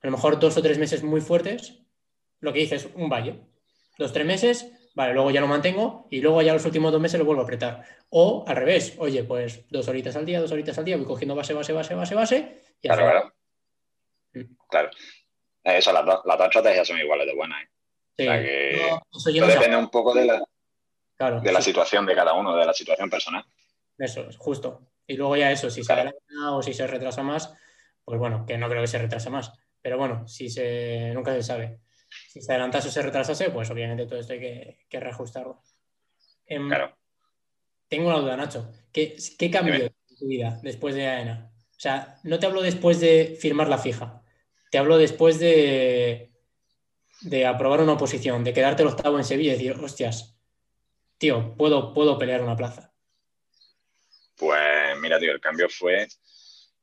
[0.01, 1.83] a lo mejor dos o tres meses muy fuertes,
[2.41, 3.39] lo que dices, un valle.
[3.99, 7.19] Dos, tres meses, Vale, luego ya lo mantengo y luego ya los últimos dos meses
[7.19, 7.85] lo vuelvo a apretar.
[8.11, 11.35] O al revés, oye, pues dos horitas al día, dos horitas al día, voy cogiendo
[11.35, 12.63] base, base, base, base, base.
[12.83, 13.35] Y claro, claro.
[14.33, 14.57] Mm.
[14.69, 14.91] Claro.
[15.63, 17.63] Eso, las, dos, las dos estrategias son iguales de buenas.
[17.63, 17.69] ¿eh?
[18.19, 18.27] Sí.
[19.11, 20.43] O sea que depende un poco de la,
[21.41, 23.45] de la situación de cada uno, de la situación personal.
[23.97, 24.81] Eso es, justo.
[25.07, 26.19] Y luego ya eso, si se adelanta
[26.53, 27.55] o si se retrasa más,
[28.05, 29.53] pues bueno, que no creo que se retrase más.
[29.83, 31.81] Pero bueno, si se nunca se sabe
[32.31, 34.39] si se adelantase o se retrasase, pues obviamente todo esto hay
[34.89, 35.65] que, reajustarlo.
[36.47, 36.97] Em, claro.
[37.89, 38.71] Tengo una duda, Nacho.
[38.93, 41.51] ¿Qué, qué cambió en tu vida después de AENA?
[41.53, 44.23] O sea, no te hablo después de firmar la fija,
[44.71, 46.31] te hablo después de,
[47.23, 50.39] de aprobar una oposición, de quedarte el octavo en Sevilla y decir, hostias,
[51.19, 52.93] tío, puedo, puedo pelear una plaza.
[54.37, 56.07] Pues mira, tío, el cambio fue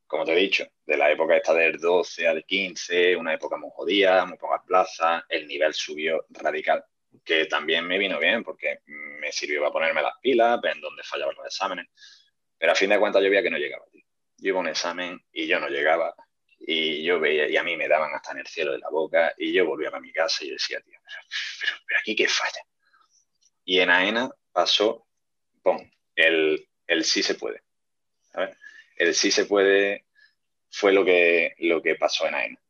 [0.07, 3.69] como te he dicho, de la época esta del 12 al 15, una época muy
[3.73, 6.83] jodida, muy pocas plazas, el nivel subió radical,
[7.23, 11.03] que también me vino bien porque me sirvió para ponerme las pilas, ver en dónde
[11.03, 11.87] fallaban los exámenes,
[12.57, 13.85] pero a fin de cuentas yo veía que no llegaba.
[14.37, 16.15] Yo iba a un examen y yo no llegaba,
[16.59, 19.33] y yo veía, y a mí me daban hasta en el cielo de la boca,
[19.37, 20.99] y yo volvía a mi casa y decía, tío,
[21.59, 22.61] pero, aquí qué falla.
[23.65, 25.05] Y en AENA pasó,
[25.61, 27.61] pum, el, el sí se puede.
[28.31, 28.57] ¿sabes?
[28.97, 30.05] El sí se puede
[30.69, 32.61] fue lo que, lo que pasó en AENA.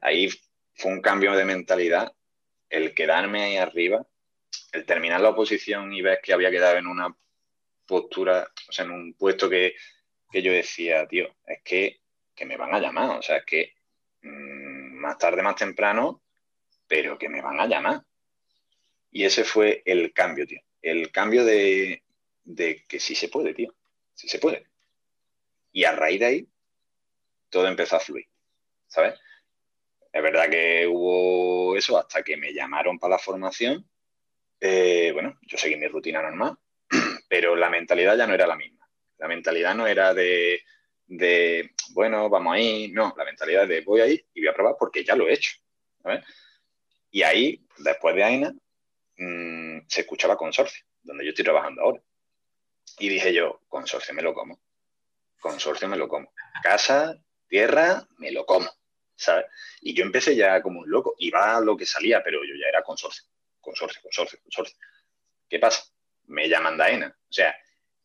[0.00, 0.28] Ahí
[0.74, 2.14] fue un cambio de mentalidad,
[2.68, 4.06] el quedarme ahí arriba,
[4.72, 7.14] el terminar la oposición y ver que había quedado en una
[7.86, 9.74] postura, o sea, en un puesto que,
[10.32, 12.00] yo decía, tío, es que,
[12.46, 13.74] me van a llamar, o sea, es que
[14.22, 16.22] mm, más tarde, más temprano,
[16.88, 18.02] pero que me van a llamar.
[19.10, 20.62] Y ese fue el cambio, tío.
[20.80, 22.02] El cambio de,
[22.44, 23.74] de que sí se puede, tío.
[24.14, 24.69] Sí se puede.
[25.72, 26.48] Y a raíz de ahí,
[27.48, 28.26] todo empezó a fluir,
[28.86, 29.18] ¿sabes?
[30.12, 33.88] Es verdad que hubo eso hasta que me llamaron para la formación.
[34.60, 36.58] Eh, bueno, yo seguí mi rutina normal,
[37.28, 38.88] pero la mentalidad ya no era la misma.
[39.18, 40.62] La mentalidad no era de,
[41.90, 42.90] bueno, vamos ahí.
[42.90, 45.52] No, la mentalidad de voy ahí y voy a probar porque ya lo he hecho.
[46.02, 46.24] ¿sabes?
[47.10, 48.54] Y ahí, después de AINA,
[49.16, 52.02] mm, se escuchaba consorcio, donde yo estoy trabajando ahora.
[52.98, 54.60] Y dije yo, consorcio me lo como
[55.40, 56.32] consorcio me lo como.
[56.62, 57.16] Casa,
[57.48, 58.70] tierra, me lo como.
[59.20, 59.46] ¿sabes?
[59.82, 62.68] Y yo empecé ya como un loco, iba a lo que salía, pero yo ya
[62.68, 63.24] era consorcio,
[63.60, 64.76] consorcio, consorcio, consorcio.
[65.48, 65.84] ¿Qué pasa?
[66.28, 67.14] Me llaman Daena.
[67.28, 67.54] O sea,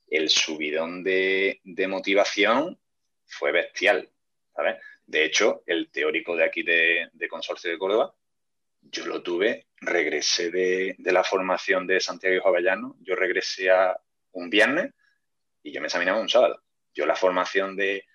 [0.07, 2.77] el subidón de, motivación
[3.25, 4.09] fue bestial,
[4.53, 4.77] ¿sabes?
[5.05, 8.13] De hecho, el teórico de aquí de, Consorcio de Córdoba,
[8.81, 13.97] yo lo tuve, regresé de, de la formación de Santiago y Jovellano, yo regresé a
[14.31, 14.93] un viernes
[15.63, 16.64] y yo me examinaba un sábado.
[16.95, 18.05] Yo la formación de,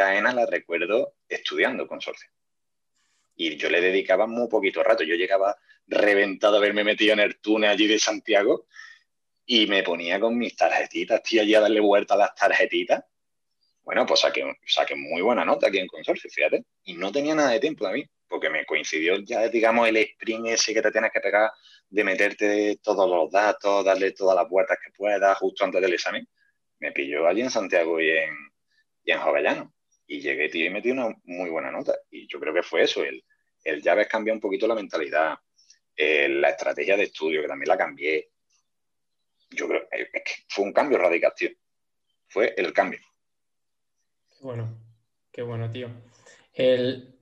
[0.00, 2.30] AENA la recuerdo estudiando consorcio.
[3.34, 5.04] Y yo le dedicaba muy poquito rato.
[5.04, 8.66] Yo llegaba reventado a haberme metido en el túnel allí de Santiago
[9.46, 13.02] y me ponía con mis tarjetitas, tío, allí a darle vuelta a las tarjetitas.
[13.82, 16.64] Bueno, pues saqué, saqué muy buena nota aquí en consorcio, fíjate.
[16.84, 20.48] Y no tenía nada de tiempo a mí, porque me coincidió ya, digamos, el sprint
[20.48, 21.50] ese que te tienes que pegar
[21.88, 26.28] de meterte todos los datos, darle todas las vueltas que puedas justo antes del examen.
[26.80, 28.34] Me pilló allí en Santiago y en,
[29.04, 29.74] y en Jovellano.
[30.06, 31.94] Y llegué, tío, y metí una muy buena nota.
[32.10, 33.24] Y yo creo que fue eso, el,
[33.64, 35.38] el ya ves un poquito la mentalidad,
[35.96, 38.30] la estrategia de estudio, que también la cambié.
[39.50, 41.50] Yo creo que fue un cambio radical, tío.
[42.28, 43.00] Fue el cambio.
[44.28, 44.78] Qué bueno,
[45.32, 45.88] qué bueno, tío.
[46.52, 47.18] El...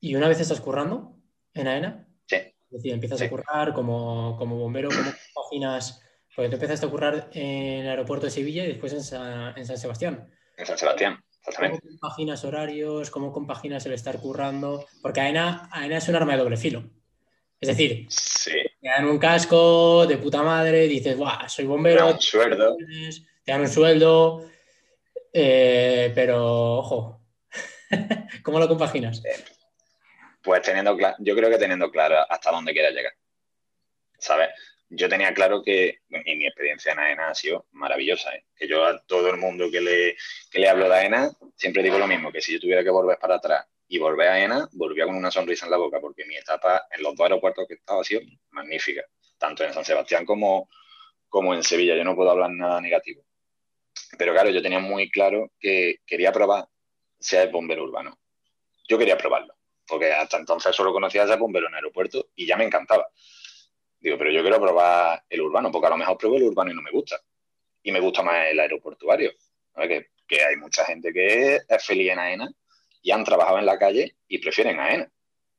[0.00, 1.16] ¿Y una vez estás currando
[1.54, 2.08] en AENA?
[2.26, 2.36] Sí.
[2.36, 6.05] Es decir, empiezas a currar como, como bombero, ¿cómo compaginas?
[6.36, 9.78] Porque tú empezaste a currar en el aeropuerto de Sevilla y después en en San
[9.78, 10.30] Sebastián.
[10.58, 11.24] En San Sebastián.
[11.56, 13.10] ¿Cómo compaginas horarios?
[13.10, 14.84] ¿Cómo compaginas el estar currando?
[15.00, 16.84] Porque AENA, es un arma de doble filo.
[17.58, 18.08] Es decir,
[18.44, 21.98] te dan un casco de puta madre, dices, Buah, soy bombero.
[21.98, 22.76] Te dan un sueldo.
[23.44, 24.50] Te dan un sueldo.
[25.32, 27.22] Eh, pero, ojo,
[28.42, 29.22] ¿cómo lo compaginas?
[30.42, 33.14] Pues teniendo claro, yo creo que teniendo claro hasta dónde quieras llegar.
[34.18, 34.50] ¿Sabes?
[34.88, 38.44] Yo tenía claro que, y mi experiencia en AENA ha sido maravillosa, ¿eh?
[38.56, 40.16] que yo a todo el mundo que le,
[40.50, 43.18] que le hablo de AENA siempre digo lo mismo, que si yo tuviera que volver
[43.18, 46.36] para atrás y volver a AENA, volvía con una sonrisa en la boca, porque mi
[46.36, 48.20] etapa en los dos aeropuertos que he estado ha sido
[48.50, 49.02] magnífica,
[49.38, 50.68] tanto en San Sebastián como,
[51.28, 53.24] como en Sevilla, yo no puedo hablar nada negativo.
[54.18, 56.68] Pero claro, yo tenía muy claro que quería probar
[57.18, 58.18] ser bombero urbano.
[58.88, 59.54] Yo quería probarlo,
[59.86, 63.08] porque hasta entonces solo conocía a bombero en aeropuerto y ya me encantaba.
[64.00, 66.74] Digo, pero yo quiero probar el urbano, porque a lo mejor pruebo el urbano y
[66.74, 67.20] no me gusta.
[67.82, 69.32] Y me gusta más el aeroportuario.
[69.74, 72.50] Que, que, hay mucha gente que es feliz en AENA
[73.02, 75.10] y han trabajado en la calle y prefieren AENA.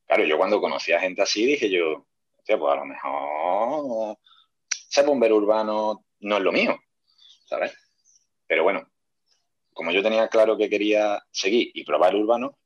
[0.06, 4.18] Claro, yo cuando conocí a gente así dije yo, hostia, pues a lo mejor
[4.70, 6.78] ser bombero urbano no es lo mío,
[7.44, 7.72] ¿sabes?
[8.46, 8.90] Pero bueno,
[9.72, 12.58] como yo tenía claro que quería seguir y probar el urbano,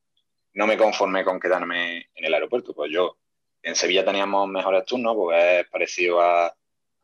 [0.55, 2.75] no me conformé con quedarme en el aeropuerto.
[2.75, 3.19] Pues yo
[3.63, 6.55] en Sevilla teníamos mejores turnos, porque es parecido a,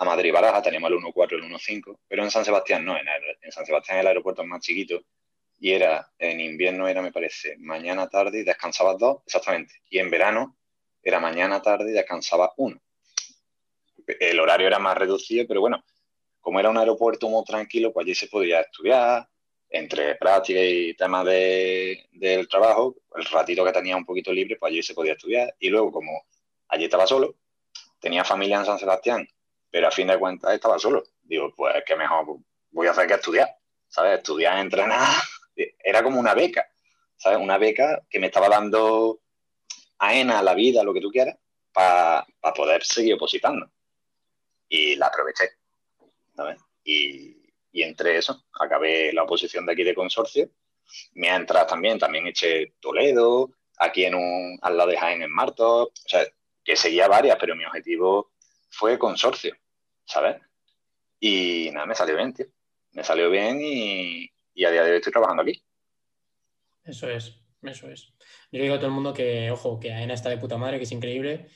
[0.01, 3.99] Madrid Baraja, teníamos el 1-4 el 1-5, pero en San Sebastián no, en, San Sebastián
[3.99, 5.01] el aeropuerto es más chiquito
[5.59, 10.09] y era, en invierno era, me parece, mañana, tarde y descansabas dos, exactamente, y en
[10.09, 10.57] verano
[11.03, 12.81] era mañana, tarde y descansabas uno.
[14.21, 15.83] El horario era más reducido, pero bueno,
[16.41, 19.29] como era un aeropuerto muy tranquilo, pues allí se podía estudiar,
[19.71, 24.83] entre práctica y temas del trabajo, el ratito que tenía un poquito libre, pues allí
[24.83, 25.55] se podía estudiar.
[25.59, 26.23] Y luego, como
[26.69, 27.37] allí estaba solo,
[27.99, 29.27] tenía familia en San Sebastián,
[29.71, 31.05] pero a fin de cuentas estaba solo.
[31.23, 32.39] Digo, pues que mejor
[32.71, 33.49] voy a hacer que estudiar,
[33.89, 34.19] ¿sabes?
[34.19, 35.09] Estudiar, entrenar,
[35.57, 36.67] era como una beca,
[37.17, 37.39] ¿sabes?
[37.39, 39.21] Una beca que me estaba dando
[39.99, 41.37] a ENA, la vida, lo que tú quieras,
[41.73, 43.71] para poder seguir opositando.
[44.69, 45.51] Y la aproveché,
[46.37, 46.59] ¿sabes?
[46.85, 47.37] Y,
[47.73, 50.51] y entre eso, acabé la oposición de aquí de consorcio.
[51.13, 55.31] Me ha entrado también, también eché Toledo, aquí en un, al lado de Jaén en
[55.31, 56.27] Marto, o sea,
[56.69, 58.35] que seguía varias, pero mi objetivo
[58.69, 59.57] fue consorcio,
[60.05, 60.37] ¿sabes?
[61.19, 62.45] Y nada, me salió bien, tío.
[62.93, 64.31] Me salió bien y,
[64.67, 65.65] a día de hoy estoy trabajando aquí.
[66.85, 68.13] Eso es, eso es.
[68.53, 70.85] Yo digo a todo el mundo que, ojo, que AENA está de puta madre, que
[70.85, 71.49] es increíble.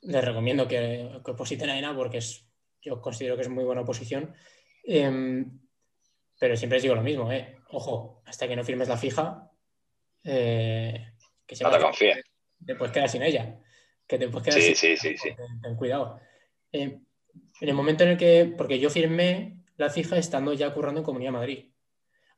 [0.00, 2.48] Les recomiendo que, que opositen a AENA porque es,
[2.80, 4.34] yo considero que es muy buena oposición.
[4.82, 5.60] Em,
[6.40, 7.58] pero siempre les digo lo mismo, ¿eh?
[7.68, 9.50] Ojo, hasta que no firmes la fija,
[10.24, 11.12] eh,
[11.46, 12.24] que se no te confíes.
[12.64, 13.60] Te puedes quedar sin ella
[14.08, 15.30] que te puedes sí, sí, sí, sí.
[15.62, 16.18] Ten, cuidado.
[16.72, 16.98] Eh,
[17.60, 21.04] en el momento en el que, porque yo firmé la fija estando ya currando en
[21.04, 21.66] Comunidad Madrid.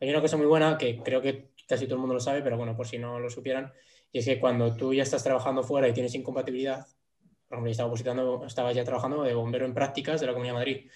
[0.00, 2.56] Hay una cosa muy buena que creo que casi todo el mundo lo sabe, pero
[2.56, 3.72] bueno, por si no lo supieran,
[4.12, 6.86] y es que cuando tú ya estás trabajando fuera y tienes incompatibilidad,
[7.48, 10.90] por ejemplo, yo estaba, estaba ya trabajando de bombero en prácticas de la Comunidad Madrid.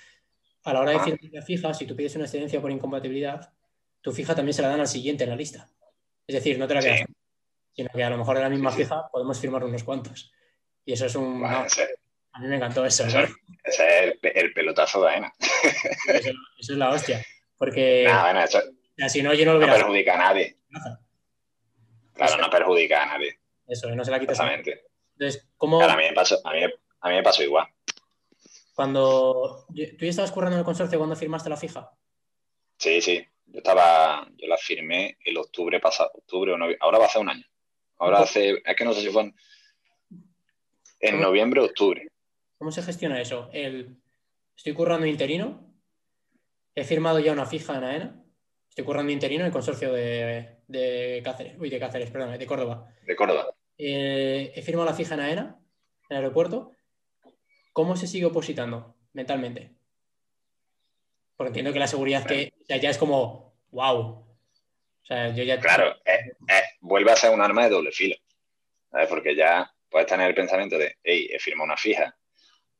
[0.65, 3.53] A la hora de firmar la fija, si tú pides una excedencia por incompatibilidad,
[4.01, 5.71] tu fija también se la dan al siguiente en la lista.
[6.27, 7.05] Es decir, no te la quedas,
[7.73, 10.33] sino que a lo mejor de la misma fija podemos firmar unos cuantos.
[10.85, 11.45] Y eso es un...
[11.45, 13.05] a mí me encantó eso.
[13.07, 13.23] Ese,
[13.63, 15.33] es el, pelotazo de AENA.
[16.09, 17.25] Eso, es la hostia.
[17.57, 18.07] Porque
[19.09, 20.59] si no, yo no lo No perjudica a nadie.
[22.13, 23.39] Claro, no perjudica a nadie.
[23.67, 24.33] Eso, no se la quita.
[24.33, 24.85] Exactamente.
[25.19, 25.81] Entonces, ¿cómo...
[25.81, 26.61] a, mí me pasó, a, mí,
[27.01, 27.67] a mí me pasó igual.
[28.75, 29.67] Cuando...
[29.69, 31.91] ¿Tú ya estabas currando en el consorcio cuando firmaste la fija?
[32.79, 33.25] Sí, sí.
[33.47, 34.29] Yo estaba...
[34.37, 36.11] Yo la firmé el octubre pasado.
[36.15, 36.79] Octubre o noviembre.
[36.81, 37.47] Ahora va a ser un año.
[37.99, 38.61] Ahora hace...
[38.65, 39.23] Es que no sé si fue...
[39.23, 39.35] En
[41.13, 42.09] noviembre o octubre.
[42.59, 43.51] ¿Cómo se gestiona eso?
[43.53, 43.97] El,
[44.57, 45.71] estoy currando interino,
[46.75, 48.25] he firmado ya una fija en AENA,
[48.69, 52.89] estoy currando interino en el consorcio de, Cáceres, uy, de Cáceres, perdón, de Córdoba.
[53.07, 53.55] De Córdoba.
[53.77, 55.59] Eh, he firmado la fija en AENA,
[56.09, 56.73] en el aeropuerto.
[57.73, 59.73] ¿Cómo se sigue opositando mentalmente?
[61.37, 63.97] Porque entiendo que la seguridad que ya es como, wow.
[63.97, 65.59] O sea, yo ya...
[65.59, 65.97] Claro,
[66.81, 68.15] vuelve a ser un arma de doble filo.
[69.09, 72.13] Porque ya puedes tener el pensamiento de, hey, he firmado una fija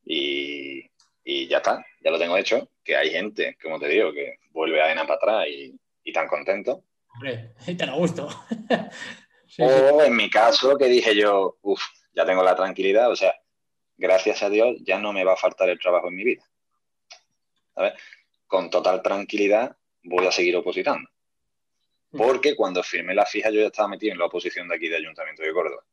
[0.05, 0.83] y,
[1.25, 4.91] ya está, ya lo tengo hecho, que hay gente, como te digo, que vuelve a
[4.91, 6.83] ENA para atrás y, y tan contento.
[7.15, 8.29] Hombre, te lo gusto.
[9.61, 13.33] o en mi caso, que dije yo, uff, ya tengo la tranquilidad, o sea,
[13.97, 16.43] gracias a Dios ya no me va a faltar el trabajo en mi vida.
[17.77, 17.93] ¿Sabes?
[18.49, 21.09] Con total tranquilidad voy a seguir opositando.
[22.11, 24.97] Porque cuando firmé la fija yo ya estaba metido en la oposición de aquí de
[24.97, 25.85] Ayuntamiento de Córdoba.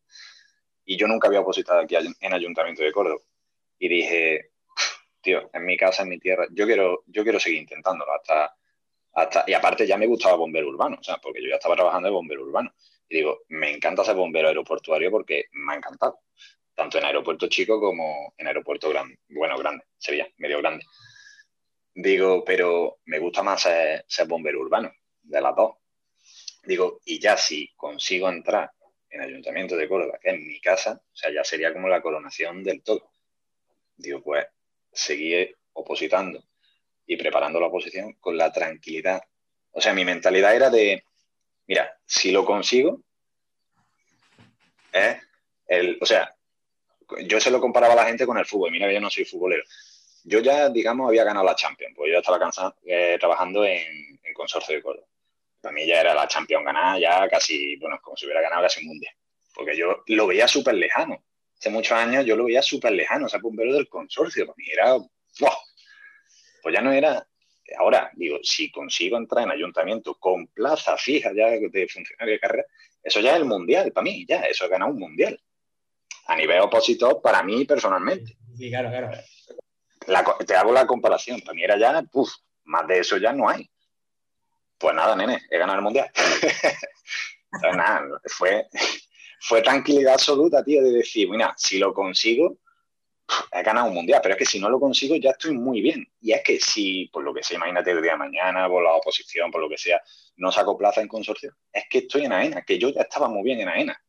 [0.92, 3.22] Y yo nunca había opositado aquí en Ayuntamiento de Córdoba.
[3.80, 4.50] Y dije,
[5.22, 8.54] tío, en mi casa, en mi tierra, yo quiero, yo quiero seguir intentándolo hasta,
[9.14, 9.46] hasta...
[9.48, 12.14] Y aparte ya me gustaba bombero urbano, o sea, porque yo ya estaba trabajando de
[12.14, 12.74] bombero urbano.
[13.08, 16.20] Y digo, me encanta ser bombero aeroportuario porque me ha encantado
[16.76, 20.84] tanto en aeropuerto chico como en aeropuerto grande, bueno, grande, Sevilla, medio grande.
[21.94, 25.72] Digo, pero me gusta más ser, bombero urbano, de las dos.
[26.66, 28.74] Digo, y ya si consigo entrar
[29.12, 32.64] en Ayuntamiento de Córdoba, que es mi casa, o sea, ya sería como la coronación
[32.64, 33.14] del todo.
[33.96, 34.48] Digo, pues
[34.92, 36.44] seguí opositando
[37.06, 39.22] y preparando la oposición con la tranquilidad.
[39.72, 41.04] O sea, mi mentalidad era de,
[41.68, 43.02] mira, si lo consigo,
[44.92, 45.18] es
[45.68, 46.36] el, o sea,
[47.26, 48.72] yo se lo comparaba a la gente con el fútbol.
[48.72, 49.64] Mira, yo no soy futbolero.
[50.24, 54.20] Yo ya, digamos, había ganado la Champions, pues yo ya estaba cansado, eh, trabajando en,
[54.34, 55.06] Consorcio de Córdoba.
[55.62, 58.82] Para mí ya era la Champions ganada, ya casi, bueno, como si hubiera ganado casi
[58.82, 59.14] un mundial.
[59.54, 61.24] Porque yo lo veía súper lejano.
[61.58, 64.48] Hace muchos años yo lo veía súper lejano, o sea, puntero del consorcio.
[64.48, 65.10] Para mí era, ¡wow!
[66.64, 67.26] Pues ya no era.
[67.78, 72.66] Ahora, digo, si consigo entrar en ayuntamiento con plaza fija ya de funcionario de carrera,
[73.04, 75.40] eso ya es el mundial para mí, ya, eso es ganar un mundial
[76.28, 78.38] a nivel opositor para mí personalmente.
[78.58, 80.36] Sí, claro, claro.
[80.46, 81.42] te hago la comparación.
[81.42, 82.32] Para mí era ya, uff,
[82.66, 83.70] más de eso ya no hay.
[84.82, 86.12] Pues nada, nene, he ganado el mundial.
[87.76, 88.68] nada, fue,
[89.40, 92.58] fue tranquilidad absoluta, tío, de decir, mira, si lo consigo,
[93.52, 96.06] he ganado un mundial, pero es que si no lo consigo ya estoy muy bien.
[96.20, 98.94] Y es que si, por lo que sea, imagínate el día de mañana, por la
[98.94, 100.02] oposición, por lo que sea,
[100.38, 103.44] no saco plaza en consorcio, es que estoy en AENA, que yo ya estaba muy
[103.44, 104.04] bien en AENA.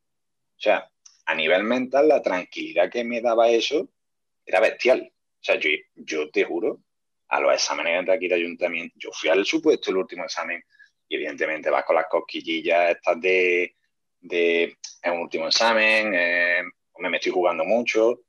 [0.56, 0.88] O sea,
[1.26, 3.88] a nivel mental, la tranquilidad que me daba eso
[4.44, 5.12] era bestial.
[5.12, 5.58] O sea,
[5.94, 6.80] yo, te juro,
[7.32, 10.62] a los exámenes de aquí de ayuntamiento, yo fui al supuesto el último examen
[11.08, 13.74] y evidentemente vas con las cosquillillas estas de,
[14.20, 16.62] de un último examen, eh,
[16.98, 18.20] me estoy jugando mucho,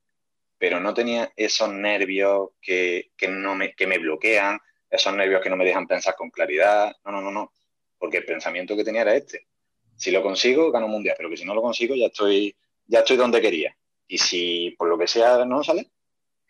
[0.57, 5.57] pero no tenía esos nervios que, no me, que me bloquean, esos nervios que no
[5.57, 6.95] me dejan pensar con claridad.
[7.03, 7.51] No, no, no, no.
[7.97, 9.47] Porque el pensamiento que tenía era este.
[9.95, 12.55] Si lo consigo, gano un mundial, pero que si no lo consigo, ya estoy
[12.87, 13.75] ya estoy donde quería.
[14.07, 15.89] Y si por lo que sea no sale,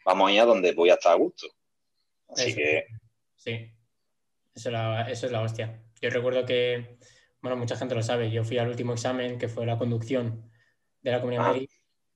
[0.05, 1.47] vamos a ir a donde voy a estar a gusto.
[2.29, 2.85] Así que.
[3.35, 3.71] Sí,
[4.55, 5.81] eso es, la, hostia.
[6.01, 6.97] Yo recuerdo que,
[7.41, 10.49] bueno, mucha gente lo sabe, yo fui al último examen, que fue la conducción
[11.01, 11.69] de la Comunidad de Madrid,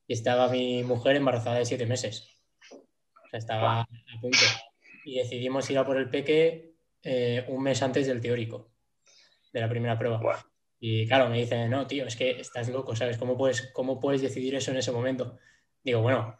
[0.06, 2.28] y estaba mi mujer embarazada de siete meses.
[2.70, 4.38] O sea, estaba a punto.
[5.04, 8.70] Y decidimos ir a por el peque eh, un mes antes del teórico,
[9.52, 10.20] de la primera prueba.
[10.80, 13.18] Y claro, me dicen, no, tío, es que estás loco, ¿sabes?
[13.18, 15.38] ¿Cómo puedes, cómo puedes decidir eso en ese momento?
[15.82, 16.38] Digo, bueno,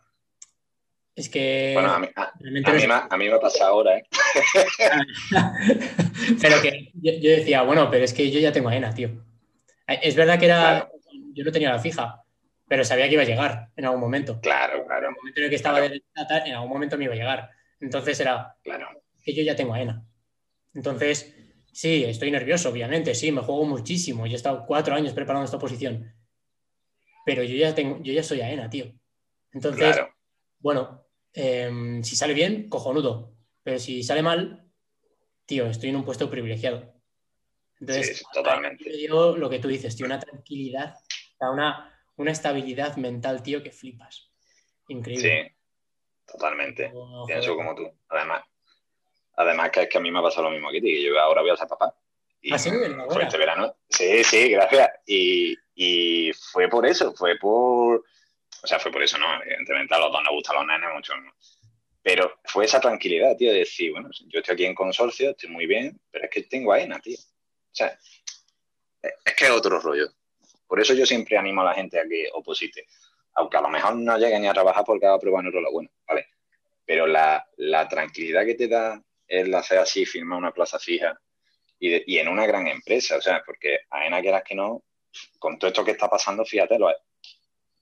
[1.18, 1.72] es que...
[1.74, 4.04] Bueno, a mí, a, mí, me pasa ahora, ¿eh?
[6.40, 9.24] pero que yo, decía, bueno, pero es que yo ya tengo AENA, tío.
[9.86, 10.90] Es verdad que era...
[11.34, 12.22] Yo no tenía la fija,
[12.66, 14.40] pero sabía que iba a llegar en algún momento.
[14.40, 15.06] Claro, claro.
[15.06, 16.02] En el momento en el que estaba de
[16.46, 17.50] en algún momento me iba a llegar.
[17.80, 18.56] Entonces era...
[18.62, 18.88] Claro.
[19.22, 20.04] Que yo ya tengo AENA.
[20.74, 21.34] Entonces
[21.78, 24.26] Sí, estoy nervioso, obviamente, sí, me juego muchísimo.
[24.26, 26.12] Yo he estado cuatro años preparando esta posición.
[27.24, 28.86] Pero yo ya tengo, yo ya soy AENA, tío.
[29.52, 29.96] Entonces,
[30.58, 33.34] bueno, em, si sale bien, cojonudo.
[33.62, 34.70] Pero si sale mal,
[35.46, 36.94] tío, estoy en un puesto privilegiado.
[37.80, 39.06] Entonces, sí, totalmente.
[39.06, 40.96] Yo, lo que tú dices, tío, una tranquilidad,
[41.40, 44.32] una, una estabilidad mental, tío, que flipas.
[44.88, 45.54] Increíble.
[45.56, 46.92] Sí, totalmente.
[47.26, 47.88] Pienso como tú.
[48.08, 48.42] Además,
[49.38, 51.18] Además, que es que a mí me ha pasado lo mismo que ti, que yo
[51.18, 51.94] ahora voy a ser papá.
[52.40, 52.70] Y ¿Ah, sí?
[53.08, 53.72] Fue este verano.
[53.88, 54.90] Sí, sí, gracias.
[55.06, 58.04] Y, y, fue por eso, fue por.
[58.62, 59.42] O sea, fue por eso, ¿no?
[59.42, 61.32] Evidentemente a los dos nos gustan los nenes mucho, ¿no?
[62.02, 65.66] Pero fue esa tranquilidad, tío, de decir, bueno, yo estoy aquí en consorcio, estoy muy
[65.66, 67.18] bien, pero es que tengo AENA, tío.
[67.18, 67.98] O sea,
[69.02, 70.08] es que es otro rollo.
[70.66, 72.86] Por eso yo siempre animo a la gente a que oposite.
[73.34, 75.70] Aunque a lo mejor no llegue ni a trabajar porque haga prueba en otro lo
[75.70, 76.26] bueno, ¿vale?
[76.84, 81.20] Pero la, la tranquilidad que te da el hacer así, firmar una plaza fija
[81.78, 84.82] y, y, en una gran empresa, o sea, porque AENA quieras que no,
[85.38, 86.96] con todo esto que está pasando, fíjate, lo es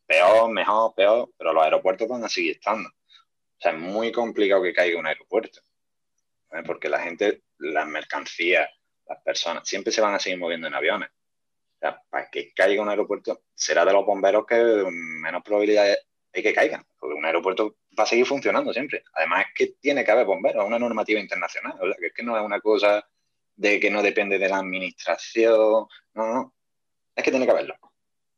[0.07, 2.89] peor, mejor, peor, pero los aeropuertos van a seguir estando.
[2.89, 5.61] O sea, es muy complicado que caiga un aeropuerto.
[6.65, 8.69] porque la gente, las mercancías,
[9.07, 11.11] las personas, siempre se van a seguir moviendo en aviones.
[11.11, 15.95] O sea, para que caiga un aeropuerto, será de los bomberos que menos probabilidad
[16.33, 19.03] hay que caigan, porque un aeropuerto va a seguir funcionando siempre.
[19.15, 22.15] Además, es que tiene que haber bomberos, es una normativa internacional, o sea, que es
[22.15, 23.07] que no es una cosa
[23.55, 26.55] de que no depende de la administración, no, no,
[27.15, 27.75] es que tiene que haberlo.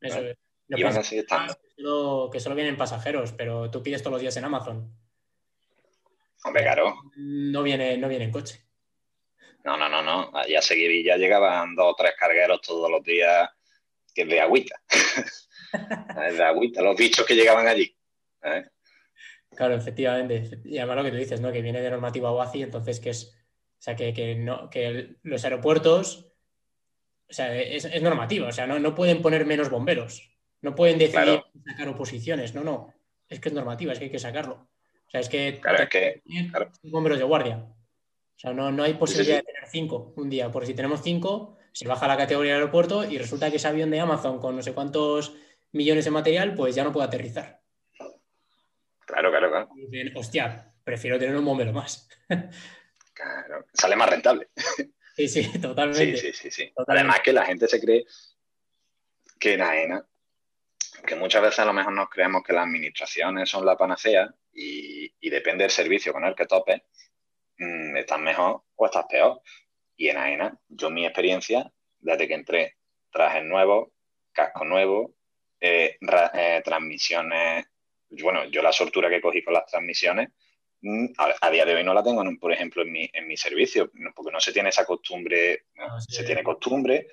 [0.00, 0.36] Eso es.
[0.68, 1.58] Y van a seguir estando.
[2.30, 4.92] Que solo, vienen pasajeros, pero tú pides todos los días en Amazon.
[6.44, 6.94] Hombre, claro.
[7.16, 8.64] No viene, no viene en coche.
[9.64, 10.30] No, no, no, no.
[10.34, 13.50] Allí a Seguidilla llegaban dos o tres cargueros todos los días
[14.14, 14.80] que es de agüita.
[16.36, 17.96] de agüita, los bichos que llegaban allí.
[18.42, 18.64] ¿eh?
[19.50, 20.60] Claro, efectivamente.
[20.64, 21.52] Y además lo que tú dices, ¿no?
[21.52, 23.34] Que viene de normativa OACI, entonces que es.
[23.78, 26.32] O sea, que, no, que los aeropuertos.
[27.28, 28.48] O sea, es, es normativa.
[28.48, 30.37] O sea, no, no, pueden poner menos bomberos.
[30.60, 32.54] No pueden decidir sacar oposiciones.
[32.54, 32.94] No, no.
[33.28, 34.68] Es que es normativa, es que hay que sacarlo.
[35.06, 35.60] O sea, es que.
[35.60, 36.22] Claro, es que.
[36.82, 37.56] bomberos de guardia.
[37.56, 40.50] O sea, no, no hay posibilidad de tener cinco un día.
[40.50, 43.90] Porque si tenemos cinco, se baja la categoría del aeropuerto y resulta que ese avión
[43.90, 45.34] de Amazon con no sé cuántos
[45.72, 47.60] millones de material, pues ya no puede aterrizar.
[49.06, 49.68] Claro, claro, claro.
[50.16, 52.08] hostia, prefiero tener un bombero más.
[53.18, 54.48] Claro, sale más rentable.
[55.16, 56.16] Sí, sí, totalmente.
[56.16, 58.06] Sí, sí, sí, Además que la gente se cree
[59.40, 60.06] que en AENA,
[61.06, 65.12] que muchas veces a lo mejor nos creemos que las administraciones son la panacea y,
[65.30, 66.84] depende del servicio con el que tope,
[67.58, 69.42] mm, estás mejor o estás peor.
[69.96, 72.76] Y en AENA, yo mi experiencia, desde que entré,
[73.10, 73.90] trajes nuevos,
[74.32, 75.14] casco nuevo,
[75.60, 77.66] eh, eh, transmisiones
[78.10, 80.30] bueno, yo la soltura que cogí con las transmisiones,
[80.80, 81.06] mm,
[81.40, 84.32] a, día de hoy no la tengo, por ejemplo, en mi, en mi servicio, porque
[84.32, 87.08] no se tiene esa costumbre, ah, se tiene costumbre,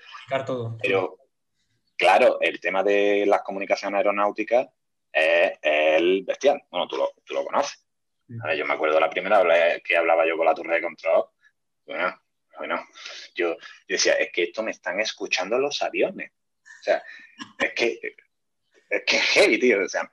[0.81, 1.17] pero
[1.98, 4.68] claro, el tema de las comunicaciones aeronáuticas
[5.12, 7.86] es, el bestial, bueno, tú lo, tú lo conoces.
[8.28, 11.26] yo me acuerdo la primera vez que hablaba yo con la torre de control,
[11.86, 12.20] bueno,
[12.58, 12.88] bueno,
[13.36, 16.32] yo, yo decía, es que esto me están escuchando los aviones.
[16.32, 17.04] O sea,
[17.60, 18.00] es que,
[18.89, 19.84] es que heavy, tío.
[19.84, 20.12] O sea,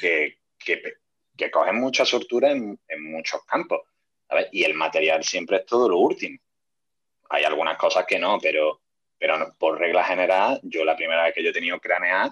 [0.00, 3.82] que, que, cogen mucha sortura en, muchos campos.
[4.52, 6.38] Y el material siempre es todo lo último.
[7.30, 8.82] Hay algunas cosas que no, pero,
[9.18, 12.30] pero por regla general, yo la primera vez que yo he tenido cranear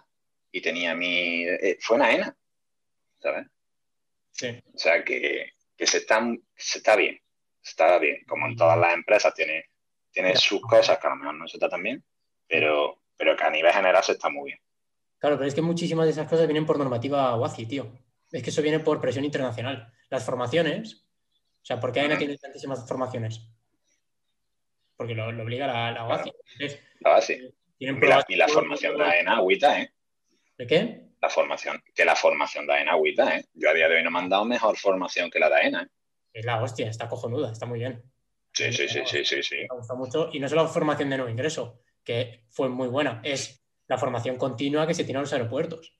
[0.52, 1.44] y tenía mi.
[1.44, 2.36] Eh, fue en AENA.
[3.18, 3.46] ¿Sabes?
[4.30, 4.62] Sí.
[4.72, 6.20] O sea que, se, está,
[6.54, 7.20] se está bien.
[7.62, 8.24] Está bien.
[8.26, 9.70] Como en todas las empresas, tiene,
[10.10, 12.04] tiene sus cosas que a lo mejor no se está tan bien,
[12.46, 14.60] pero, pero que a nivel general se está muy bien.
[15.18, 17.90] Claro, pero es que muchísimas de esas cosas vienen por normativa UACI, tío.
[18.30, 19.92] Es que eso viene por presión internacional.
[20.10, 21.06] Las formaciones,
[21.62, 23.48] o sea, ¿por qué AENA tiene tantísimas formaciones?
[24.96, 26.32] Porque lo, obliga la, la UACI.
[27.00, 27.54] la UACI.
[27.78, 29.92] Y la, formación de AENA agüita, ¿eh?
[30.56, 31.02] ¿De qué?
[31.20, 33.44] La formación, que la formación de AENA agüita, ¿eh?
[33.52, 35.82] Yo a día de hoy no me han dado mejor formación que la de AENA.
[35.82, 35.88] ¿eh?
[36.32, 38.02] Es la hostia, está cojonuda, está muy bien.
[38.52, 39.56] Sí, sí, sí, sí, sí, sí.
[39.68, 40.30] Me gusta mucho.
[40.32, 44.86] Y no solo formación de nuevo ingreso, que fue muy buena, es la formación continua
[44.86, 45.94] que se tiene en los aeropuertos.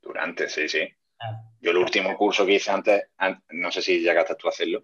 [0.00, 0.88] Durante, sí, sí.
[1.20, 1.42] Ah.
[1.60, 3.02] Yo el último curso que hice antes,
[3.50, 4.82] no sé si llegaste tú a hacerlo,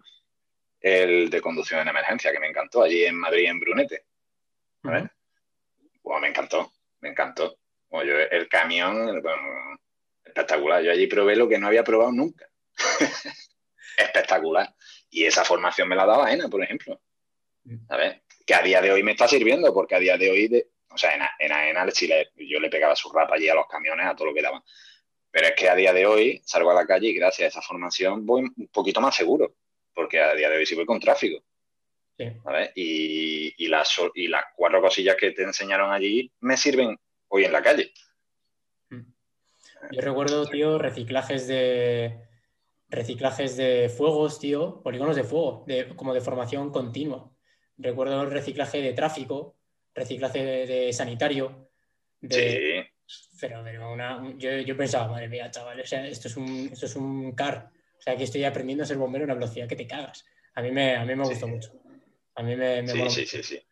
[0.83, 4.05] el de conducción en emergencia, que me encantó, allí en Madrid, en Brunete.
[4.83, 5.11] ¿Vale?
[6.21, 7.59] me encantó, me encantó.
[7.91, 9.23] el camión,
[10.25, 10.83] espectacular.
[10.83, 12.47] Yo allí probé lo que no había probado nunca.
[13.97, 14.75] espectacular.
[15.11, 17.01] Y esa formación me la daba ENA, por ejemplo.
[17.89, 18.17] ¿Sabes?
[18.17, 18.45] Mm.
[18.45, 20.99] Que a día de hoy me está sirviendo, porque a día de hoy de, o
[20.99, 21.87] sea, en, en AENA
[22.37, 24.63] yo le pegaba su rapa allí a los camiones, a todo lo que daban.
[25.31, 27.67] Pero es que a día de hoy salgo a la calle y gracias a esa
[27.67, 29.55] formación voy un poquito más seguro,
[29.95, 31.43] porque a día de hoy sí voy con tráfico.
[32.17, 32.31] Sí.
[32.75, 37.63] Y, las, y las cuatro cosillas que te enseñaron allí me sirven hoy en la
[37.63, 37.93] calle.
[39.91, 42.21] Yo recuerdo, tío, reciclajes de
[42.89, 47.33] reciclajes de fuegos, tío, polígonos de fuego, de, como de formación continua.
[47.79, 49.57] Recuerdo el reciclaje de tráfico,
[49.95, 51.71] reciclaje de, sanitario.
[52.31, 52.85] sí.
[53.41, 53.65] Pero,
[54.39, 57.71] yo, pensaba, madre mía, chaval, esto, es un, esto es un car.
[58.03, 60.27] O sea, que estoy aprendiendo a ser bombero a una velocidad que te cagas.
[60.55, 61.73] A mí me, a mí me gustó mucho.
[62.35, 63.63] A mí me, me sí, sí, sí,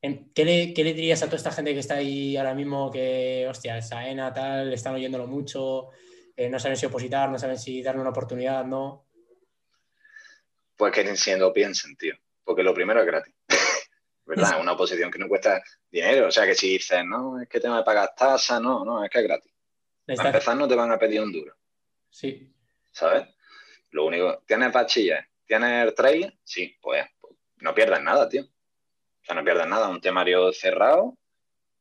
[0.00, 3.48] ¿Qué le, ¿Qué le, dirías a toda esta gente que está ahí ahora mismo que,
[3.50, 5.88] hostia, Saena, tal, están oyéndolo mucho,
[6.36, 9.08] eh, no saben si opositar, no saben si darle una oportunidad, no?
[10.76, 12.14] Pues que siendo piensen, tío.
[12.44, 13.34] Porque lo primero es gratis.
[14.24, 14.60] ¿verdad?
[14.60, 15.60] Una oposición que no cuesta
[15.90, 16.28] dinero.
[16.28, 19.10] O sea, que si dices, no, es que tengo que pagar tasa, no, no, es
[19.10, 19.52] que es gratis.
[20.06, 21.56] Para empezar, no te van a pedir un duro.
[22.08, 22.54] Sí.
[22.92, 23.26] ¿Sabes?
[23.90, 25.26] Lo único, ¿tienes bachillas?
[25.46, 26.38] ¿Tienes trailer?
[26.44, 27.04] Sí, pues,
[27.56, 28.42] no pierdas nada, tío.
[28.42, 29.88] O sea, no pierdas nada.
[29.88, 31.16] Un temario cerrado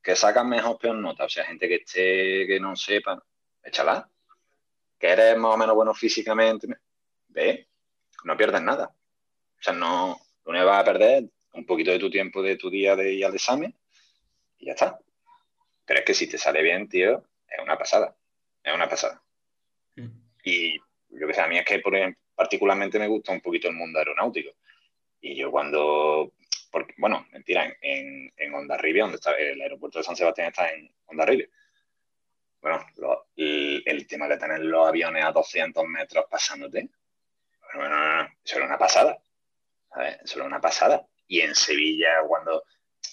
[0.01, 1.25] que sacan mejor peor nota.
[1.25, 3.23] O sea, gente que esté, que no sepa,
[3.63, 4.09] échala.
[4.97, 6.67] Que eres más o menos bueno físicamente,
[7.29, 7.69] ve,
[8.25, 8.93] no pierdes nada.
[9.59, 12.57] O sea, no, Lo único que vas a perder un poquito de tu tiempo de
[12.57, 13.73] tu día de ir al examen
[14.57, 14.99] y ya está.
[15.85, 18.15] Pero es que si te sale bien, tío, es una pasada.
[18.63, 19.23] Es una pasada.
[19.95, 20.09] Mm.
[20.43, 20.77] Y
[21.09, 21.93] yo que sé, a mí es que por
[22.35, 24.51] particularmente me gusta un poquito el mundo aeronáutico.
[25.21, 26.33] Y yo cuando,
[26.71, 30.89] porque, bueno, mentira, en, en, Ondarribia, donde está el aeropuerto de San Sebastián está en
[31.07, 31.49] Ondarribia.
[32.61, 32.85] Bueno,
[33.35, 36.89] el, tema de tener los aviones a 200 metros pasándote,
[37.73, 39.21] bueno, eso era una pasada.
[40.23, 41.05] Eso era una pasada.
[41.27, 42.63] Y en Sevilla, cuando,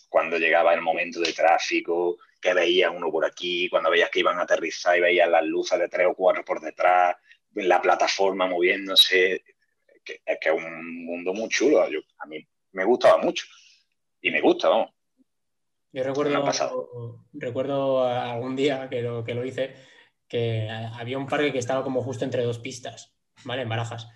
[0.09, 4.38] cuando llegaba el momento de tráfico, que veía uno por aquí, cuando veías que iban
[4.38, 7.16] a aterrizar y veías las luces de tres o cuatro por detrás,
[7.64, 9.42] la plataforma moviéndose,
[10.04, 11.82] que, es que es un mundo muy chulo.
[11.82, 13.46] a mí me gustaba mucho.
[14.20, 14.90] Y me gusta, vamos.
[15.92, 19.74] Yo recuerdo, recuerdo algún día que lo, que lo hice,
[20.28, 23.62] que había un parque que estaba como justo entre dos pistas, ¿vale?
[23.62, 24.09] En Barajas.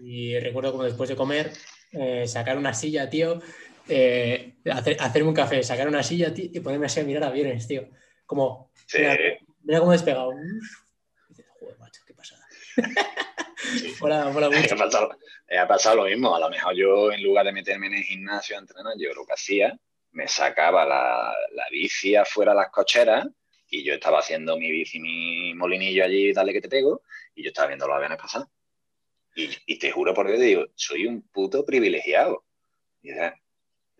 [0.00, 1.52] Y recuerdo como después de comer,
[1.92, 3.40] eh, sacar una silla, tío,
[3.88, 7.66] eh, hacer, hacerme un café, sacar una silla tío, y ponerme así a mirar aviones,
[7.66, 7.88] tío.
[8.24, 8.72] Como,
[9.64, 10.32] mira, cómo despegado.
[14.72, 15.18] Ha pasado,
[15.58, 16.34] ha pasado lo mismo.
[16.34, 19.26] A lo mejor yo, en lugar de meterme en el gimnasio a entrenar, yo lo
[19.26, 19.78] que hacía
[20.12, 23.26] me sacaba la, la bici afuera a las cocheras
[23.70, 27.02] y yo estaba haciendo mi bici, mi molinillo allí, dale que te pego,
[27.34, 28.46] y yo estaba viendo los aviones pasar.
[29.36, 32.44] Y, y te juro por Dios, digo, soy un puto privilegiado.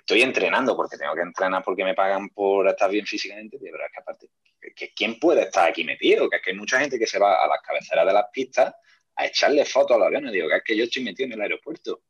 [0.08, 3.92] Estoy entrenando porque tengo que entrenar porque me pagan por estar bien físicamente, pero es
[3.92, 4.30] que aparte,
[4.74, 6.30] que, ¿quién puede estar aquí metido?
[6.30, 8.74] Que es que hay mucha gente que se va a las cabeceras de las pistas
[9.16, 10.32] a echarle fotos a los aviones.
[10.32, 12.00] Digo, que es que yo estoy metido en el aeropuerto,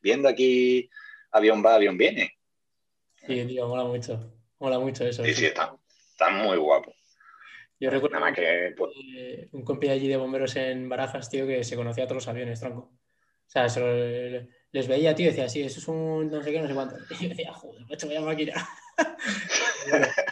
[0.00, 0.90] viendo aquí
[1.30, 2.36] avión va, avión viene.
[3.14, 4.32] Sí, tío, mola mucho.
[4.58, 5.24] Mola mucho eso.
[5.24, 5.76] Sí, sí, está,
[6.10, 6.92] está muy guapo.
[7.78, 8.90] Yo recuerdo que, pues
[9.52, 12.58] un compi allí de bomberos en Barajas, tío, que se conocía a todos los aviones,
[12.58, 12.80] tronco.
[12.80, 13.68] O sea,
[14.72, 16.96] les veía, tío, decía, sí, eso es un no sé qué, no sé cuánto.
[17.10, 18.68] Y yo decía, joder, macho, vaya máquina.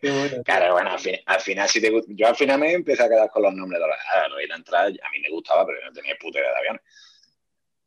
[0.00, 0.42] Qué bueno.
[0.44, 3.80] Claro, bueno, al, final, si yo al final me empecé a quedar con los nombres
[3.80, 6.58] de los la entrada, a mí me gustaba, pero yo no tenía puta idea de
[6.58, 6.82] aviones.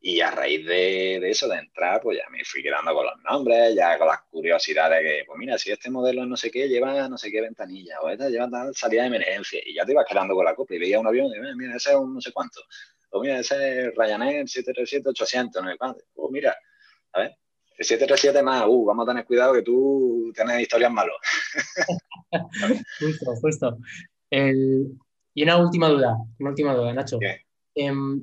[0.02, 3.74] Y a raíz de, eso, de entrar, pues ya me fui quedando con los nombres,
[3.76, 7.18] ya con las curiosidades que, pues mira, si este modelo no sé qué lleva no
[7.18, 10.34] sé qué ventanilla, o esta lleva tal salida de emergencia, y ya te ibas quedando
[10.34, 12.32] con la copia y veía un avión y digo, mira, ese es un no sé
[12.32, 12.62] cuánto,
[13.10, 16.56] o mira, ese es Ryanair 737-800, no sé cuánto, o mira,
[17.12, 17.36] a ver,
[17.76, 21.14] el 737 más, uh, vamos a tener cuidado que tú tienes historias malas.
[23.00, 23.78] justo, justo.
[24.30, 27.18] Y una última duda, una última duda, Nacho.
[27.74, 28.22] Em,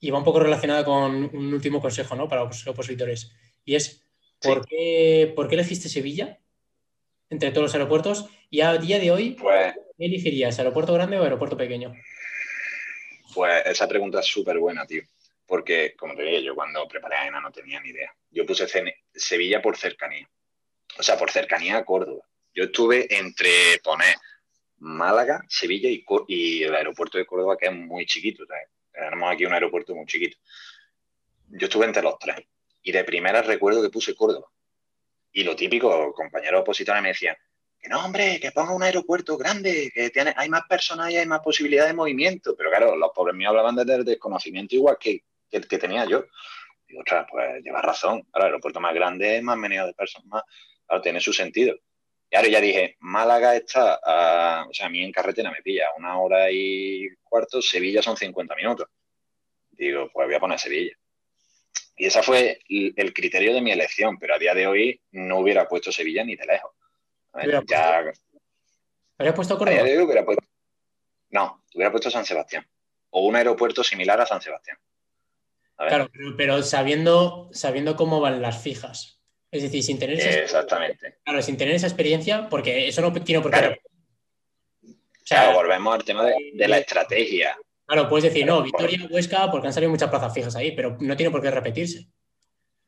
[0.00, 2.28] y va un poco relacionada con un último consejo ¿no?
[2.28, 3.32] para los opositores.
[3.64, 4.04] Y es,
[4.40, 6.38] ¿por, qué, ¿por qué elegiste Sevilla
[7.30, 8.28] entre todos los aeropuertos?
[8.50, 10.58] Y a día de hoy, pues, ¿qué elegirías?
[10.58, 11.94] ¿Aeropuerto grande o aeropuerto pequeño?
[13.34, 15.02] Pues esa pregunta es súper buena, tío.
[15.46, 18.14] Porque, como te dije, yo cuando preparé a ENA no tenía ni idea.
[18.30, 18.66] Yo puse
[19.14, 20.28] Sevilla por cercanía.
[20.98, 22.22] O sea, por cercanía a Córdoba.
[22.54, 24.14] Yo estuve entre poner
[24.78, 25.88] Málaga, Sevilla
[26.28, 28.44] y, el aeropuerto de Córdoba, que es muy chiquito.
[28.92, 30.38] tenemos aquí un aeropuerto muy chiquito.
[31.48, 32.36] Yo estuve entre los tres
[32.82, 34.46] y de primera recuerdo que puse Córdoba.
[35.32, 37.36] Y lo típico, compañeros opositores me decían,
[37.84, 41.26] que no, hombre, que ponga un aeropuerto grande, que tiene, hay más personas y hay
[41.26, 42.56] más posibilidades de movimiento.
[42.56, 46.24] Pero claro, los pobres míos hablaban desde el desconocimiento igual que, el que tenía yo.
[46.88, 48.26] Digo, ostras, pues lleva razón.
[48.34, 51.76] el aeropuerto más grande es más meneado de personas, más, tiene su sentido.
[52.30, 53.96] Y ahora ya dije, Málaga está,
[54.66, 58.56] o sea, a mí en carretera me pilla una hora y cuarto, Sevilla son 50
[58.56, 58.88] minutos.
[59.72, 60.96] Digo, pues voy a poner Sevilla.
[61.96, 65.68] Y ese fue el criterio de mi elección, pero a día de hoy no hubiera
[65.68, 66.72] puesto Sevilla ni de lejos.
[67.66, 68.12] Ya...
[69.18, 69.82] ¿Habrías puesto Córdoba?
[71.30, 72.66] No, hubiera puesto San Sebastián.
[73.10, 74.78] O un aeropuerto similar a San Sebastián.
[75.76, 79.20] Claro, pero, sabiendo, sabiendo cómo van las fijas.
[79.50, 81.18] Es decir, sin tener esa Exactamente.
[81.24, 83.58] Claro, sin tener esa experiencia, porque eso no tiene por qué.
[83.58, 83.76] Claro,
[84.84, 87.56] o sea, volvemos al tema de, la estrategia.
[87.86, 91.16] Claro, puedes decir, no, Victoria Huesca, porque han salido muchas plazas fijas ahí, pero no
[91.16, 92.06] tiene por qué repetirse.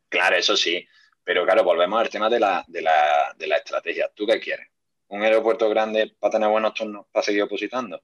[0.08, 0.86] Claro, eso sí.
[1.26, 4.08] Pero claro, volvemos al tema de la, de la, de la estrategia.
[4.14, 4.68] ¿Tú qué quieres?
[5.08, 8.00] ¿Un aeropuerto grande para tener buenos turnos para seguir opositando?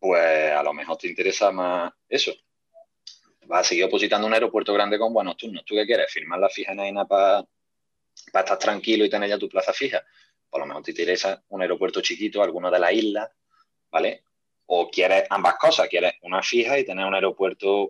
[0.00, 2.32] Pues a lo mejor te interesa más eso,
[3.46, 5.64] vas a seguir opositando un aeropuerto grande con buenos turnos.
[5.64, 6.12] ¿Tú qué quieres?
[6.12, 7.44] ¿Firmar la fija en AINA para
[8.26, 10.04] estar tranquilo y tener ya tu plaza fija?
[10.50, 13.30] Por lo menos te interesa un aeropuerto chiquito, alguno de las islas,
[13.92, 14.24] ¿vale?
[14.66, 17.86] O quieres ambas cosas, quieres una fija y tener un aeropuerto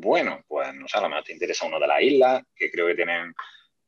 [0.00, 2.86] bueno, pues no sé, a lo mejor te interesa uno de las islas, que creo
[2.86, 3.34] que tienen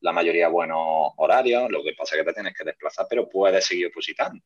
[0.00, 3.64] la mayoría buenos horarios, lo que pasa es que te tienes que desplazar, pero puedes
[3.66, 4.42] seguir opositando.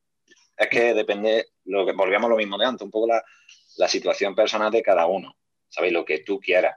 [0.56, 3.08] Es que depende, lo que volvíamos lo mismo de antes, un poco
[3.76, 5.36] la situación personal de cada uno.
[5.74, 5.92] ¿sabes?
[5.92, 6.76] Lo que tú quieras.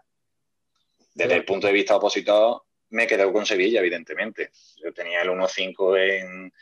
[1.14, 4.52] Desde el punto de vista opositor, me he quedado con Sevilla, evidentemente.
[4.84, 6.54] Yo tenía el 1.5 en,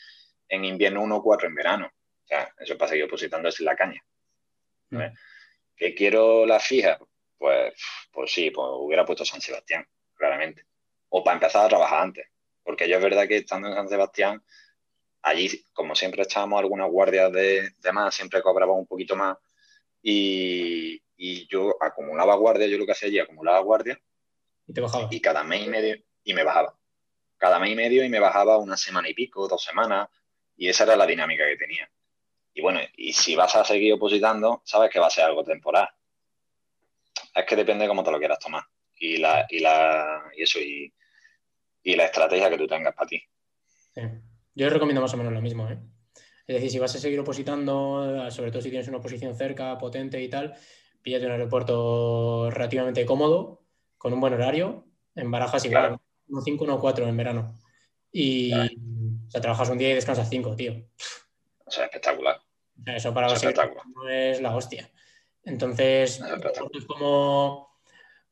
[0.49, 1.87] en invierno, 1.4 en verano.
[1.87, 4.03] O sea, eso para seguir opositando es la caña.
[4.89, 4.99] Mm.
[5.75, 6.99] ¿Que quiero la fija?
[7.37, 7.73] Pues,
[8.11, 10.65] pues sí, pues hubiera puesto San Sebastián, claramente.
[11.09, 12.27] O para empezar a trabajar antes.
[12.63, 14.43] Porque yo es verdad que estando en San Sebastián,
[15.21, 19.37] allí, como siempre echábamos algunas guardias de, de más, siempre cobraba un poquito más.
[20.01, 23.99] Y, y, yo acumulaba guardia, yo lo que hacía allí, acumulaba guardia.
[24.67, 25.07] Y te bajaba.
[25.11, 26.77] Y cada mes y medio, y me bajaba.
[27.37, 30.09] Cada mes y medio y me bajaba una semana y pico, dos semanas.
[30.57, 31.89] Y esa era la dinámica que tenía.
[32.53, 35.89] Y bueno, y si vas a seguir opositando, sabes que va a ser algo temporal.
[37.35, 38.63] Es que depende de cómo te lo quieras tomar.
[38.97, 40.91] Y la, y la, y eso, y,
[41.83, 43.21] la estrategia que tú tengas para ti.
[44.55, 45.77] Yo recomiendo más o menos lo mismo, ¿eh?
[46.47, 50.21] Es decir, si vas a seguir opositando, sobre todo si tienes una oposición cerca, potente
[50.21, 50.55] y tal,
[51.01, 53.65] píllate un aeropuerto relativamente cómodo,
[53.97, 54.85] con un buen horario.
[55.15, 55.97] En Barajas igual,
[56.29, 57.59] 1.5, 1.4 en verano.
[58.11, 60.73] Y o sea, trabajas un día y descansas cinco, tío.
[61.65, 62.39] O sea, espectacular.
[62.85, 64.89] Eso para los no es la hostia.
[65.45, 66.21] Entonces,
[66.87, 67.77] como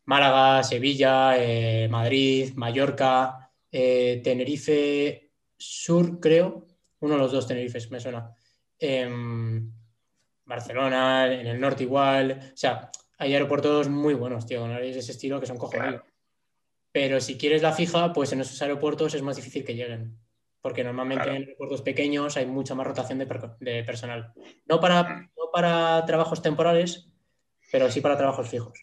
[0.05, 6.67] Málaga, Sevilla, eh, Madrid, Mallorca, eh, Tenerife Sur, creo,
[6.99, 8.35] uno de los dos Tenerifes, me suena.
[8.79, 9.71] Em,
[10.45, 12.51] Barcelona, en el norte igual.
[12.53, 16.01] O sea, hay aeropuertos muy buenos, tío, con áreas de ese estilo que son cojonudos.
[16.91, 20.17] Pero si quieres la fija, pues en esos aeropuertos es más difícil que lleguen
[20.63, 24.31] porque normalmente en aeropuertos pequeños hay mucha más rotación de, personal.
[24.65, 25.29] No para, mm.
[25.53, 27.05] Para trabajos temporales,
[27.71, 28.73] pero sí para trabajos fijos,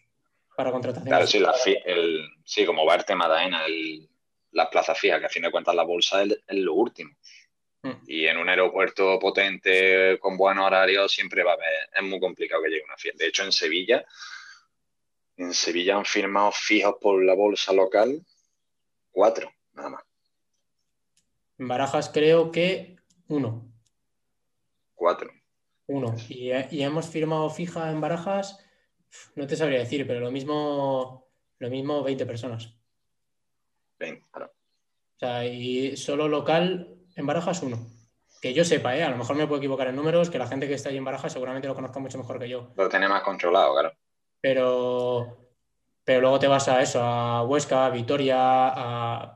[0.55, 1.09] para contratación.
[1.09, 4.09] Claro, sí, el, sí como va el tema de AENA, el,
[4.51, 7.11] las plazas fijas, que a fin de cuentas la bolsa es, lo último.
[7.81, 7.91] Mm.
[8.07, 12.63] Y en un aeropuerto potente con buenos horarios siempre va a haber, es muy complicado
[12.63, 13.15] que llegue una fija.
[13.17, 14.05] De hecho, en Sevilla,
[15.35, 18.25] en Sevilla han firmado fijos por la bolsa local
[19.11, 20.03] cuatro, nada más.
[21.57, 22.95] En Barajas creo que
[23.27, 23.69] uno.
[24.95, 25.40] Cuatro.
[25.91, 26.15] Uno.
[26.29, 28.63] Y, hemos firmado fija en Barajas,
[29.35, 31.27] no te sabría decir, pero lo mismo,
[31.59, 32.73] lo mismo 20 personas.
[33.99, 34.53] 20, claro.
[35.15, 37.77] O sea, y solo local en Barajas uno.
[38.41, 39.03] Que yo sepa, ¿eh?
[39.03, 41.03] a lo mejor me puedo equivocar en números, que la gente que está ahí en
[41.03, 42.71] Barajas seguramente lo conozca mucho mejor que yo.
[42.77, 43.93] Lo tiene más controlado, claro.
[44.39, 45.51] Pero,
[46.05, 49.35] pero luego te vas a eso, a Huesca, a Vitoria, a,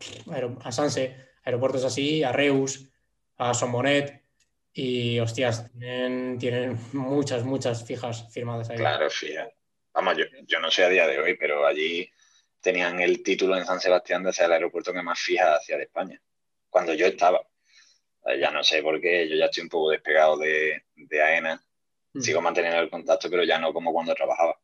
[0.63, 2.89] a Sanse aeropuertos así, a Reus,
[3.37, 4.24] a Sombonet,
[4.77, 8.77] y hostias, tienen, muchas, muchas fijas firmadas ahí.
[8.77, 9.49] Claro, fija.
[9.93, 12.11] Vamos, yo, no sé a día de hoy, pero allí
[12.59, 15.83] tenían el título en San Sebastián de ser el aeropuerto que más fija hacia de
[15.83, 16.21] España,
[16.69, 17.41] cuando yo estaba.
[18.25, 21.63] Eh, ya no sé por qué, yo ya estoy un poco despegado de, de AENA,
[22.11, 22.19] mm.
[22.19, 24.59] sigo manteniendo el contacto, pero ya no como cuando trabajaba.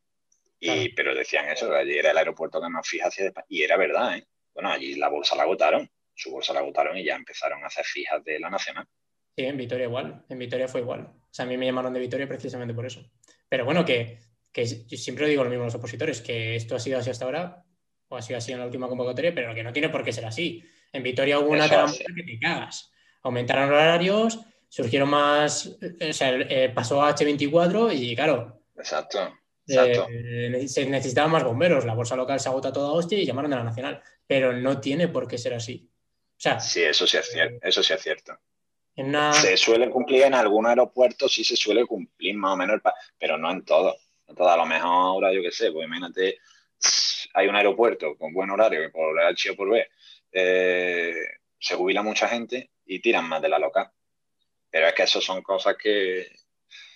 [0.60, 3.48] Y, Pero decían eso, que allí era el aeropuerto que más fija hacia de España.
[3.50, 4.28] Y era verdad, ¿eh?
[4.54, 5.90] Bueno, allí la bolsa la agotaron
[6.22, 8.88] su bolsa la agotaron y ya empezaron a hacer fijas de la nacional.
[9.36, 11.02] Sí, en Vitoria igual, en Vitoria fue igual.
[11.02, 13.10] O sea, a mí me llamaron de Vitoria precisamente por eso.
[13.48, 14.20] Pero bueno, que,
[14.52, 17.26] que yo siempre digo lo mismo a los opositores, que esto ha sido así hasta
[17.26, 17.64] ahora,
[18.10, 20.26] o ha sido así en la última convocatoria, pero que no tiene por qué ser
[20.26, 20.64] así.
[20.92, 22.92] En Vitoria hubo una que te cagas.
[23.24, 28.64] Aumentaron horarios, surgieron más, o sea, eh, pasó a H24 y claro.
[28.76, 29.38] Exacto.
[29.66, 30.08] Exacto.
[30.10, 33.58] Eh, se necesitaban más bomberos, la bolsa local se agota toda hostia y llamaron a
[33.58, 35.92] la nacional, pero no tiene por qué ser así
[36.60, 37.58] sí, eso sí es cierto.
[37.62, 38.40] Eso sí es cierto.
[39.34, 42.82] Se suele cumplir en algún aeropuerto, sí se suele cumplir más o menos,
[43.18, 43.96] pero no en todo.
[44.38, 46.40] A lo mejor ahora, yo qué sé, pues imagínate,
[47.34, 49.88] hay un aeropuerto con buen horario que por H o por B
[50.32, 51.14] eh,
[51.60, 53.90] se jubila mucha gente y tiran más de la local.
[54.70, 56.28] Pero es que eso son cosas que.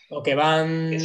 [0.09, 0.97] O que van.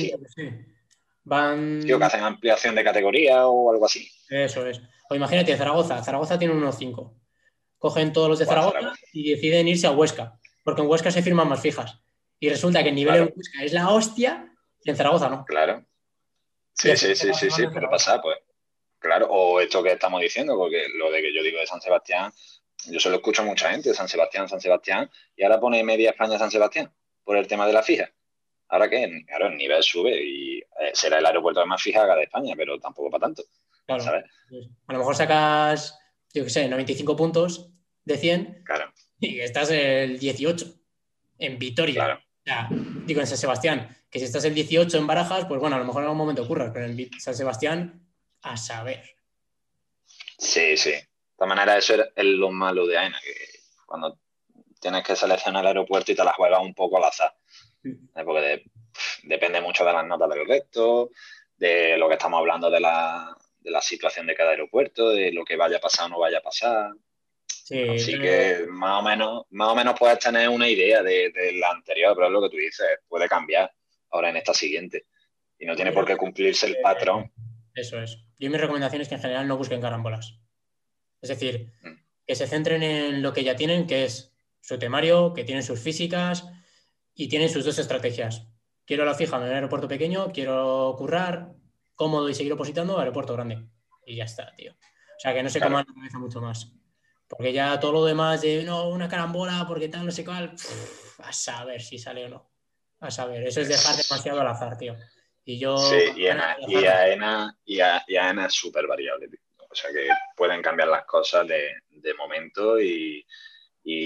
[1.24, 1.82] Van.
[1.84, 4.08] que hacen ampliación de categoría o algo así.
[4.28, 4.80] Eso es.
[5.08, 6.02] O imagínate, Zaragoza.
[6.02, 7.20] Zaragoza tiene unos 5
[7.80, 11.48] cogen todos los de Zaragoza y deciden irse a Huesca, porque en Huesca se firman
[11.48, 12.00] más fijas.
[12.38, 14.52] Y resulta que el nivel en Huesca es la hostia
[14.82, 15.44] y en Zaragoza no.
[15.44, 15.84] Claro.
[16.74, 18.38] Sí, sí, sí, sí, sí, pero pasa, pues.
[18.98, 22.32] Claro, o esto que estamos diciendo, porque lo de que yo digo de San Sebastián,
[22.86, 26.38] yo solo escucho a mucha gente, San Sebastián, San Sebastián, y ahora pone media España
[26.38, 26.92] San Sebastián,
[27.24, 28.10] por el tema de la fija.
[28.68, 32.54] Ahora que, claro, el nivel sube y eh, será el aeropuerto más fija de España,
[32.56, 33.42] pero tampoco para tanto.
[33.86, 34.22] Claro.
[34.86, 35.98] A lo mejor sacas
[36.32, 37.70] yo qué sé, 95 puntos
[38.04, 38.89] de 100 claro.
[39.28, 40.66] y estás el 18
[41.38, 42.20] en Vitoria.
[43.04, 45.84] digo, en San Sebastián, que si estás el 18 en Barajas, pues bueno, a lo
[45.84, 48.06] mejor en algún momento ocurra, pero en San Sebastián,
[48.42, 49.04] a saber.
[50.38, 50.90] Sí, sí.
[50.90, 51.06] De
[51.36, 53.34] todas maneras, eso es lo malo de AENA, que
[53.86, 54.18] cuando
[54.80, 57.34] tienes que seleccionar el aeropuerto y te la juegas un poco al azar.
[58.24, 58.64] Porque
[59.24, 61.10] depende mucho de las notas del resto,
[61.56, 65.44] de lo que estamos hablando de la, de la situación de cada aeropuerto, de lo
[65.44, 66.92] que vaya a pasar o no vaya a pasar.
[67.70, 71.70] Sí, Así que más o menos, más o menos puedes tener una idea de, la
[71.70, 73.72] anterior, pero es lo que tú dices, puede cambiar
[74.10, 75.06] ahora en esta siguiente.
[75.56, 77.32] Y no tiene por qué cumplirse el patrón.
[77.72, 78.24] Eso es.
[78.40, 80.40] Yo mi recomendación es que en general no busquen carambolas.
[81.22, 81.94] Es decir, mm.
[82.26, 85.78] que se centren en lo que ya tienen, que es su temario, que tienen sus
[85.78, 86.48] físicas
[87.14, 88.48] y tienen sus dos estrategias.
[88.84, 91.52] Quiero la fija en un aeropuerto pequeño, quiero currar
[91.94, 93.64] cómodo y seguir opositando aeropuerto grande.
[94.04, 94.72] Y ya está, tío.
[94.72, 96.79] O sea, que no se coman la cabeza mucho más.
[97.30, 100.52] Porque ya todo lo demás de no, una carambola, porque tal, no sé cuál,
[101.18, 102.50] a saber si sale o no.
[102.98, 104.96] A saber, eso es dejar demasiado al azar, tío.
[105.44, 105.78] Y yo.
[105.78, 108.04] Sí, y, a, AENA, y, a,
[108.46, 109.38] es súper variable, tío.
[109.58, 113.24] O sea que pueden cambiar las cosas de, momento y,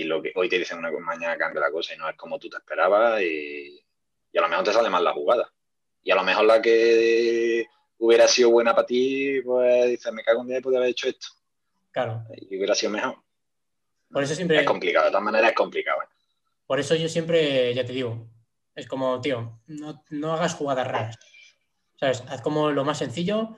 [0.05, 2.51] lo que hoy te dicen una mañana cambia la cosa y no es como tú
[2.51, 3.83] te esperabas y,
[4.33, 5.51] y a lo mejor te sale mal la jugada.
[6.03, 7.67] Y a lo mejor la que
[7.97, 11.09] hubiera sido buena para ti, pues dices, me cago en día y podría haber hecho
[11.09, 11.29] esto.
[11.95, 12.25] Claro.
[12.37, 13.23] Y hubiera sido mejor.
[14.11, 14.59] Por eso siempre...
[14.59, 16.03] Es complicado, de todas maneras es complicado.
[16.03, 16.07] ¿eh?
[16.67, 18.29] Por eso yo siempre, ya te digo,
[18.75, 19.61] es como, tío,
[20.11, 21.19] no, hagas jugadas raras.
[21.99, 22.25] ¿Sabes?
[22.29, 23.57] Haz como lo más sencillo.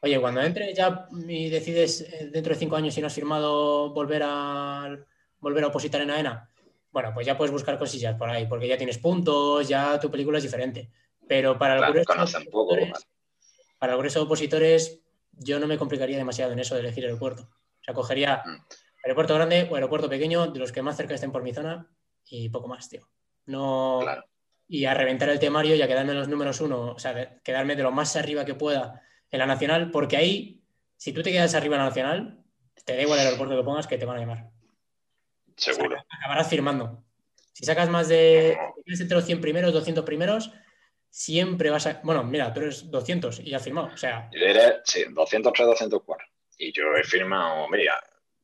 [0.00, 3.92] Oye, cuando entres ya y decides eh, dentro de cinco años si no has firmado
[3.92, 4.96] volver a
[5.40, 6.48] volver a opositar en AENA,
[6.92, 10.38] bueno, pues ya puedes buscar cosillas por ahí, porque ya tienes puntos, ya tu película
[10.38, 10.88] es diferente.
[11.26, 12.12] Pero para el grueso,
[13.78, 15.00] para el grueso de opositores,
[15.36, 17.42] yo no me complicaría demasiado en eso de elegir aeropuerto.
[17.42, 18.56] O sea, cogería mm.
[19.04, 21.88] aeropuerto grande o aeropuerto pequeño, de los que más cerca estén por mi zona,
[22.24, 23.08] y poco más, tío.
[23.46, 24.00] No.
[24.68, 27.76] Y a reventar el temario y a quedarme en los números uno, o sea, quedarme
[27.76, 30.62] de lo más arriba que pueda en la nacional, porque ahí,
[30.96, 32.44] si tú te quedas arriba en la nacional,
[32.84, 34.50] te da igual el aeropuerto que pongas que te van a llamar.
[35.56, 35.96] Seguro.
[36.08, 37.02] acabarás firmando.
[37.52, 38.58] Si sacas más de.
[38.86, 40.52] entre los 100 primeros, 200 primeros,
[41.16, 42.00] siempre vas a.
[42.02, 43.88] Bueno, mira, tú eres 200 y has firmado.
[43.92, 44.28] O sea.
[44.32, 46.26] Yo eres, sí, 203, 204.
[46.58, 47.98] Y yo he firmado, mira,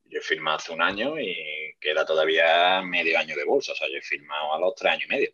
[0.04, 3.72] yo he firmado hace un año y queda todavía medio año de bolsa.
[3.72, 5.30] O sea, yo he firmado a los tres años y medio.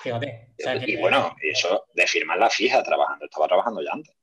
[0.00, 0.54] Fíjate.
[0.86, 4.14] y bueno, eso de firmar la fija trabajando, estaba trabajando ya antes.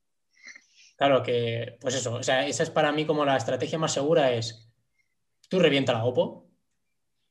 [0.98, 4.32] Claro que, pues eso, o sea, esa es para mí como la estrategia más segura
[4.34, 4.70] es,
[5.50, 6.50] tú revienta la OPO, o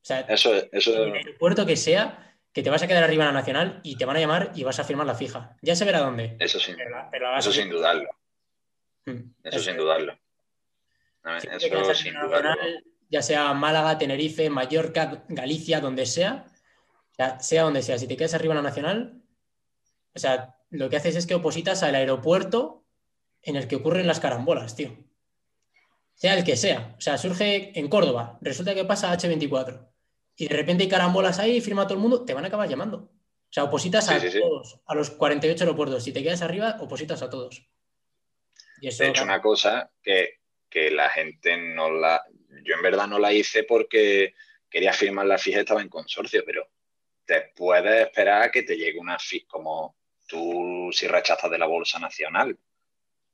[0.00, 1.04] sea, eso, eso...
[1.04, 4.04] el aeropuerto que sea, que te vas a quedar arriba en la nacional y te
[4.04, 5.56] van a llamar y vas a firmar la fija.
[5.62, 6.36] Ya se verá dónde.
[6.38, 6.74] Eso sí.
[7.38, 8.08] eso sin dudarlo.
[9.06, 10.18] Hmm, eso, sin dudarlo.
[11.24, 12.60] eso sin dudarlo.
[13.08, 16.44] ya sea Málaga, Tenerife, Mallorca, Galicia, donde sea,
[17.16, 19.22] sea, sea donde sea, si te quedas arriba en la nacional,
[20.14, 22.84] o sea, lo que haces es que opositas al aeropuerto
[23.42, 24.96] en el que ocurren las carambolas, tío.
[26.14, 26.94] Sea el que sea.
[26.98, 29.91] O sea, surge en Córdoba, resulta que pasa H24
[30.42, 32.96] y de repente hay carambolas ahí, firma todo el mundo, te van a acabar llamando.
[32.98, 36.02] O sea, opositas a todos, a los 48 aeropuertos.
[36.02, 37.64] Si te quedas arriba, opositas a todos.
[38.80, 40.40] Y eso, de hecho, una cosa que,
[40.90, 42.24] la gente no la.
[42.64, 44.34] Yo en verdad no la hice porque
[44.68, 46.68] quería firmar la fija, estaba en consorcio, pero
[47.24, 49.94] te puedes esperar a que te llegue una fija, como
[50.26, 52.58] tú si rechazas de la bolsa nacional,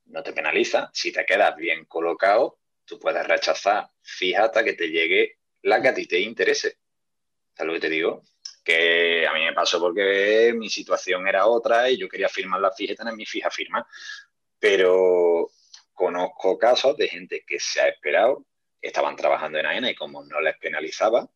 [0.04, 0.90] no te penaliza.
[0.92, 5.88] Si te quedas bien colocado, tú puedes rechazar fija hasta que te llegue la que
[5.88, 6.76] a ti te interese.
[7.58, 8.22] ¿Sabes lo que te digo?
[8.62, 12.70] Que a mí me pasó porque mi situación era otra y yo quería firmar la
[12.70, 13.84] fija y tener mi fija firma.
[14.60, 15.50] Pero
[15.92, 18.46] conozco casos de gente que se ha esperado,
[18.80, 21.28] estaban trabajando en AENA y como no les penalizaba,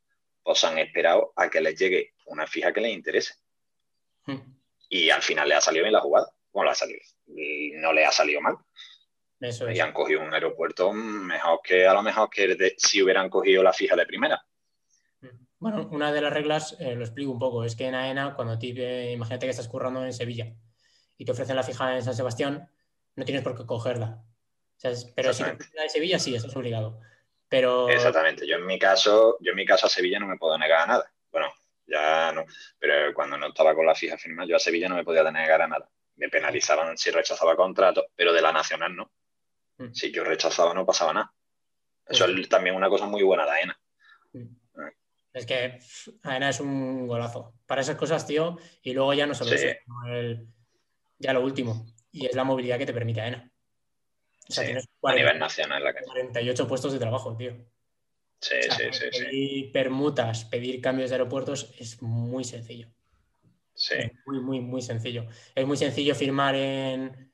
[0.44, 3.34] pues han esperado a que les llegue una fija que les interese.
[4.26, 4.38] Hmm.
[4.88, 6.32] Y al final le ha salido bien la jugada.
[6.52, 7.00] Bueno, le ha salido.
[7.26, 8.58] Y no le ha salido mal.
[9.74, 13.72] Y han cogido un aeropuerto mejor que a lo mejor que si hubieran cogido la
[13.72, 14.40] fija de primera.
[15.62, 18.58] Bueno, una de las reglas, eh, lo explico un poco, es que en AENA, cuando
[18.58, 20.52] te, imagínate que estás currando en Sevilla
[21.16, 22.68] y te ofrecen la fija en San Sebastián,
[23.14, 24.24] no tienes por qué cogerla.
[24.82, 26.98] pero si te ofrecen la de Sevilla, sí, estás obligado.
[27.48, 27.88] Pero...
[27.88, 28.44] Exactamente.
[28.44, 30.86] Yo en mi caso, yo en mi caso a Sevilla no me puedo negar a
[30.86, 31.12] nada.
[31.30, 31.46] Bueno,
[31.86, 32.44] ya no.
[32.80, 35.62] Pero cuando no estaba con la fija firmada, yo a Sevilla no me podía negar
[35.62, 35.88] a nada.
[36.16, 39.12] Me penalizaban si rechazaba contrato, pero de la nacional no.
[39.78, 39.92] Mm.
[39.92, 41.32] Si yo rechazaba no pasaba nada.
[42.04, 43.80] Eso es también una cosa muy buena de AENA.
[44.32, 44.61] Mm.
[45.32, 45.78] Es que
[46.22, 47.54] AENA es un golazo.
[47.66, 49.68] Para esas cosas, tío, y luego ya no solo eso,
[51.18, 53.50] ya lo último, y es la movilidad que te permite AENA.
[54.48, 57.56] O sea, tienes a nivel nacional la 48 puestos de trabajo, tío.
[58.40, 59.20] Sí, sí, sí.
[59.20, 62.88] Pedir permutas, pedir cambios de aeropuertos es muy sencillo.
[63.74, 63.94] Sí.
[64.26, 65.26] muy, muy, muy sencillo.
[65.54, 67.32] Es muy sencillo firmar en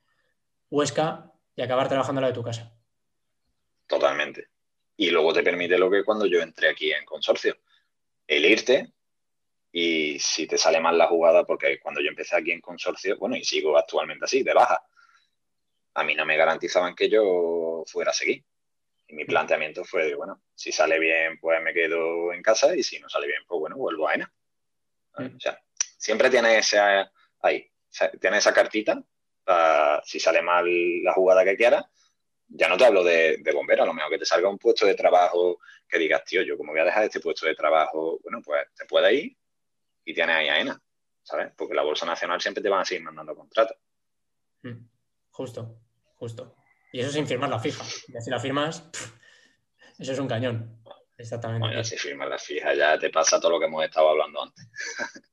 [0.70, 2.78] Huesca y acabar trabajando la de tu casa.
[3.86, 4.48] Totalmente.
[4.96, 7.56] Y luego te permite lo que cuando yo entré aquí en consorcio
[8.28, 8.92] el irte
[9.72, 13.36] y si te sale mal la jugada, porque cuando yo empecé aquí en consorcio, bueno,
[13.36, 14.80] y sigo actualmente así, de baja,
[15.94, 18.44] a mí no me garantizaban que yo fuera a seguir.
[19.08, 23.00] Y mi planteamiento fue, bueno, si sale bien, pues me quedo en casa y si
[23.00, 24.32] no sale bien, pues bueno, vuelvo a ENA.
[25.16, 25.36] Mm.
[25.36, 25.58] O sea,
[25.96, 27.10] siempre tiene esa,
[27.40, 27.70] ahí,
[28.20, 29.02] tiene esa cartita,
[29.44, 30.66] para, si sale mal
[31.02, 31.88] la jugada que quiera,
[32.48, 34.86] ya no te hablo de, de bombero, a lo mejor que te salga un puesto
[34.86, 38.40] de trabajo que digas, tío, yo como voy a dejar este puesto de trabajo, bueno,
[38.44, 39.36] pues te puedes ir
[40.04, 40.82] y tienes ahí a ENA,
[41.22, 41.52] ¿sabes?
[41.56, 43.76] Porque la Bolsa Nacional siempre te van a seguir mandando contratos.
[44.62, 44.86] Mm.
[45.30, 45.80] Justo,
[46.16, 46.56] justo.
[46.92, 47.84] Y eso sin firmar la fija.
[47.84, 48.88] Y si la firmas,
[49.98, 50.82] eso es un cañón.
[51.16, 51.66] Exactamente.
[51.66, 54.70] Bueno, si firmas la fija ya te pasa todo lo que hemos estado hablando antes.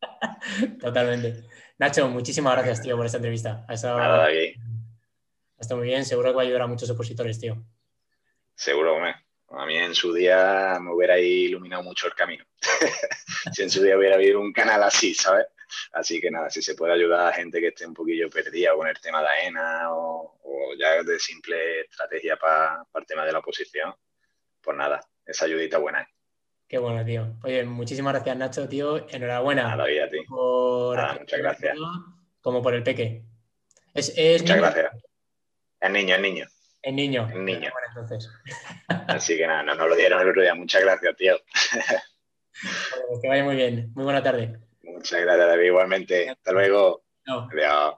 [0.80, 1.43] Totalmente.
[1.78, 3.66] Nacho, muchísimas gracias, tío, por esta entrevista.
[3.68, 4.55] Ha estado, Nada, aquí.
[5.62, 6.06] Estado muy bien.
[6.06, 7.64] Seguro que va a ayudar a muchos opositores, tío.
[8.56, 9.16] Seguro, me.
[9.49, 12.45] A mí en su día me hubiera iluminado mucho el camino.
[13.53, 15.47] si en su día hubiera habido un canal así, ¿sabes?
[15.93, 18.88] Así que nada, si se puede ayudar a gente que esté un poquillo perdida con
[18.88, 20.38] el tema de AENA o,
[20.80, 23.93] ya de simple estrategia para el tema de la oposición,
[24.62, 26.08] pues nada, esa ayudita buena
[26.68, 27.38] Qué bueno, tío.
[27.43, 29.08] Oye, muchísimas gracias, Nacho, tío.
[29.08, 29.76] Enhorabuena.
[29.76, 30.18] Nada, a ti.
[30.28, 31.78] muchas gracias.
[32.41, 33.24] Como por el peque.
[33.93, 35.05] Es, muchas gracias.
[35.80, 36.48] Es niño, es niño.
[36.82, 37.28] Es niño.
[37.30, 37.72] Es niño.
[37.90, 38.30] entonces.
[39.08, 40.56] Así que nada, no nos lo dieron el otro día.
[40.56, 41.38] Muchas gracias, tío.
[43.22, 43.92] que vaya muy bien.
[43.96, 44.60] Muy buena tarde.
[44.84, 45.66] Muchas gracias, David.
[45.66, 46.30] Igualmente.
[46.30, 47.04] Hasta luego.
[47.28, 47.96] Adiós.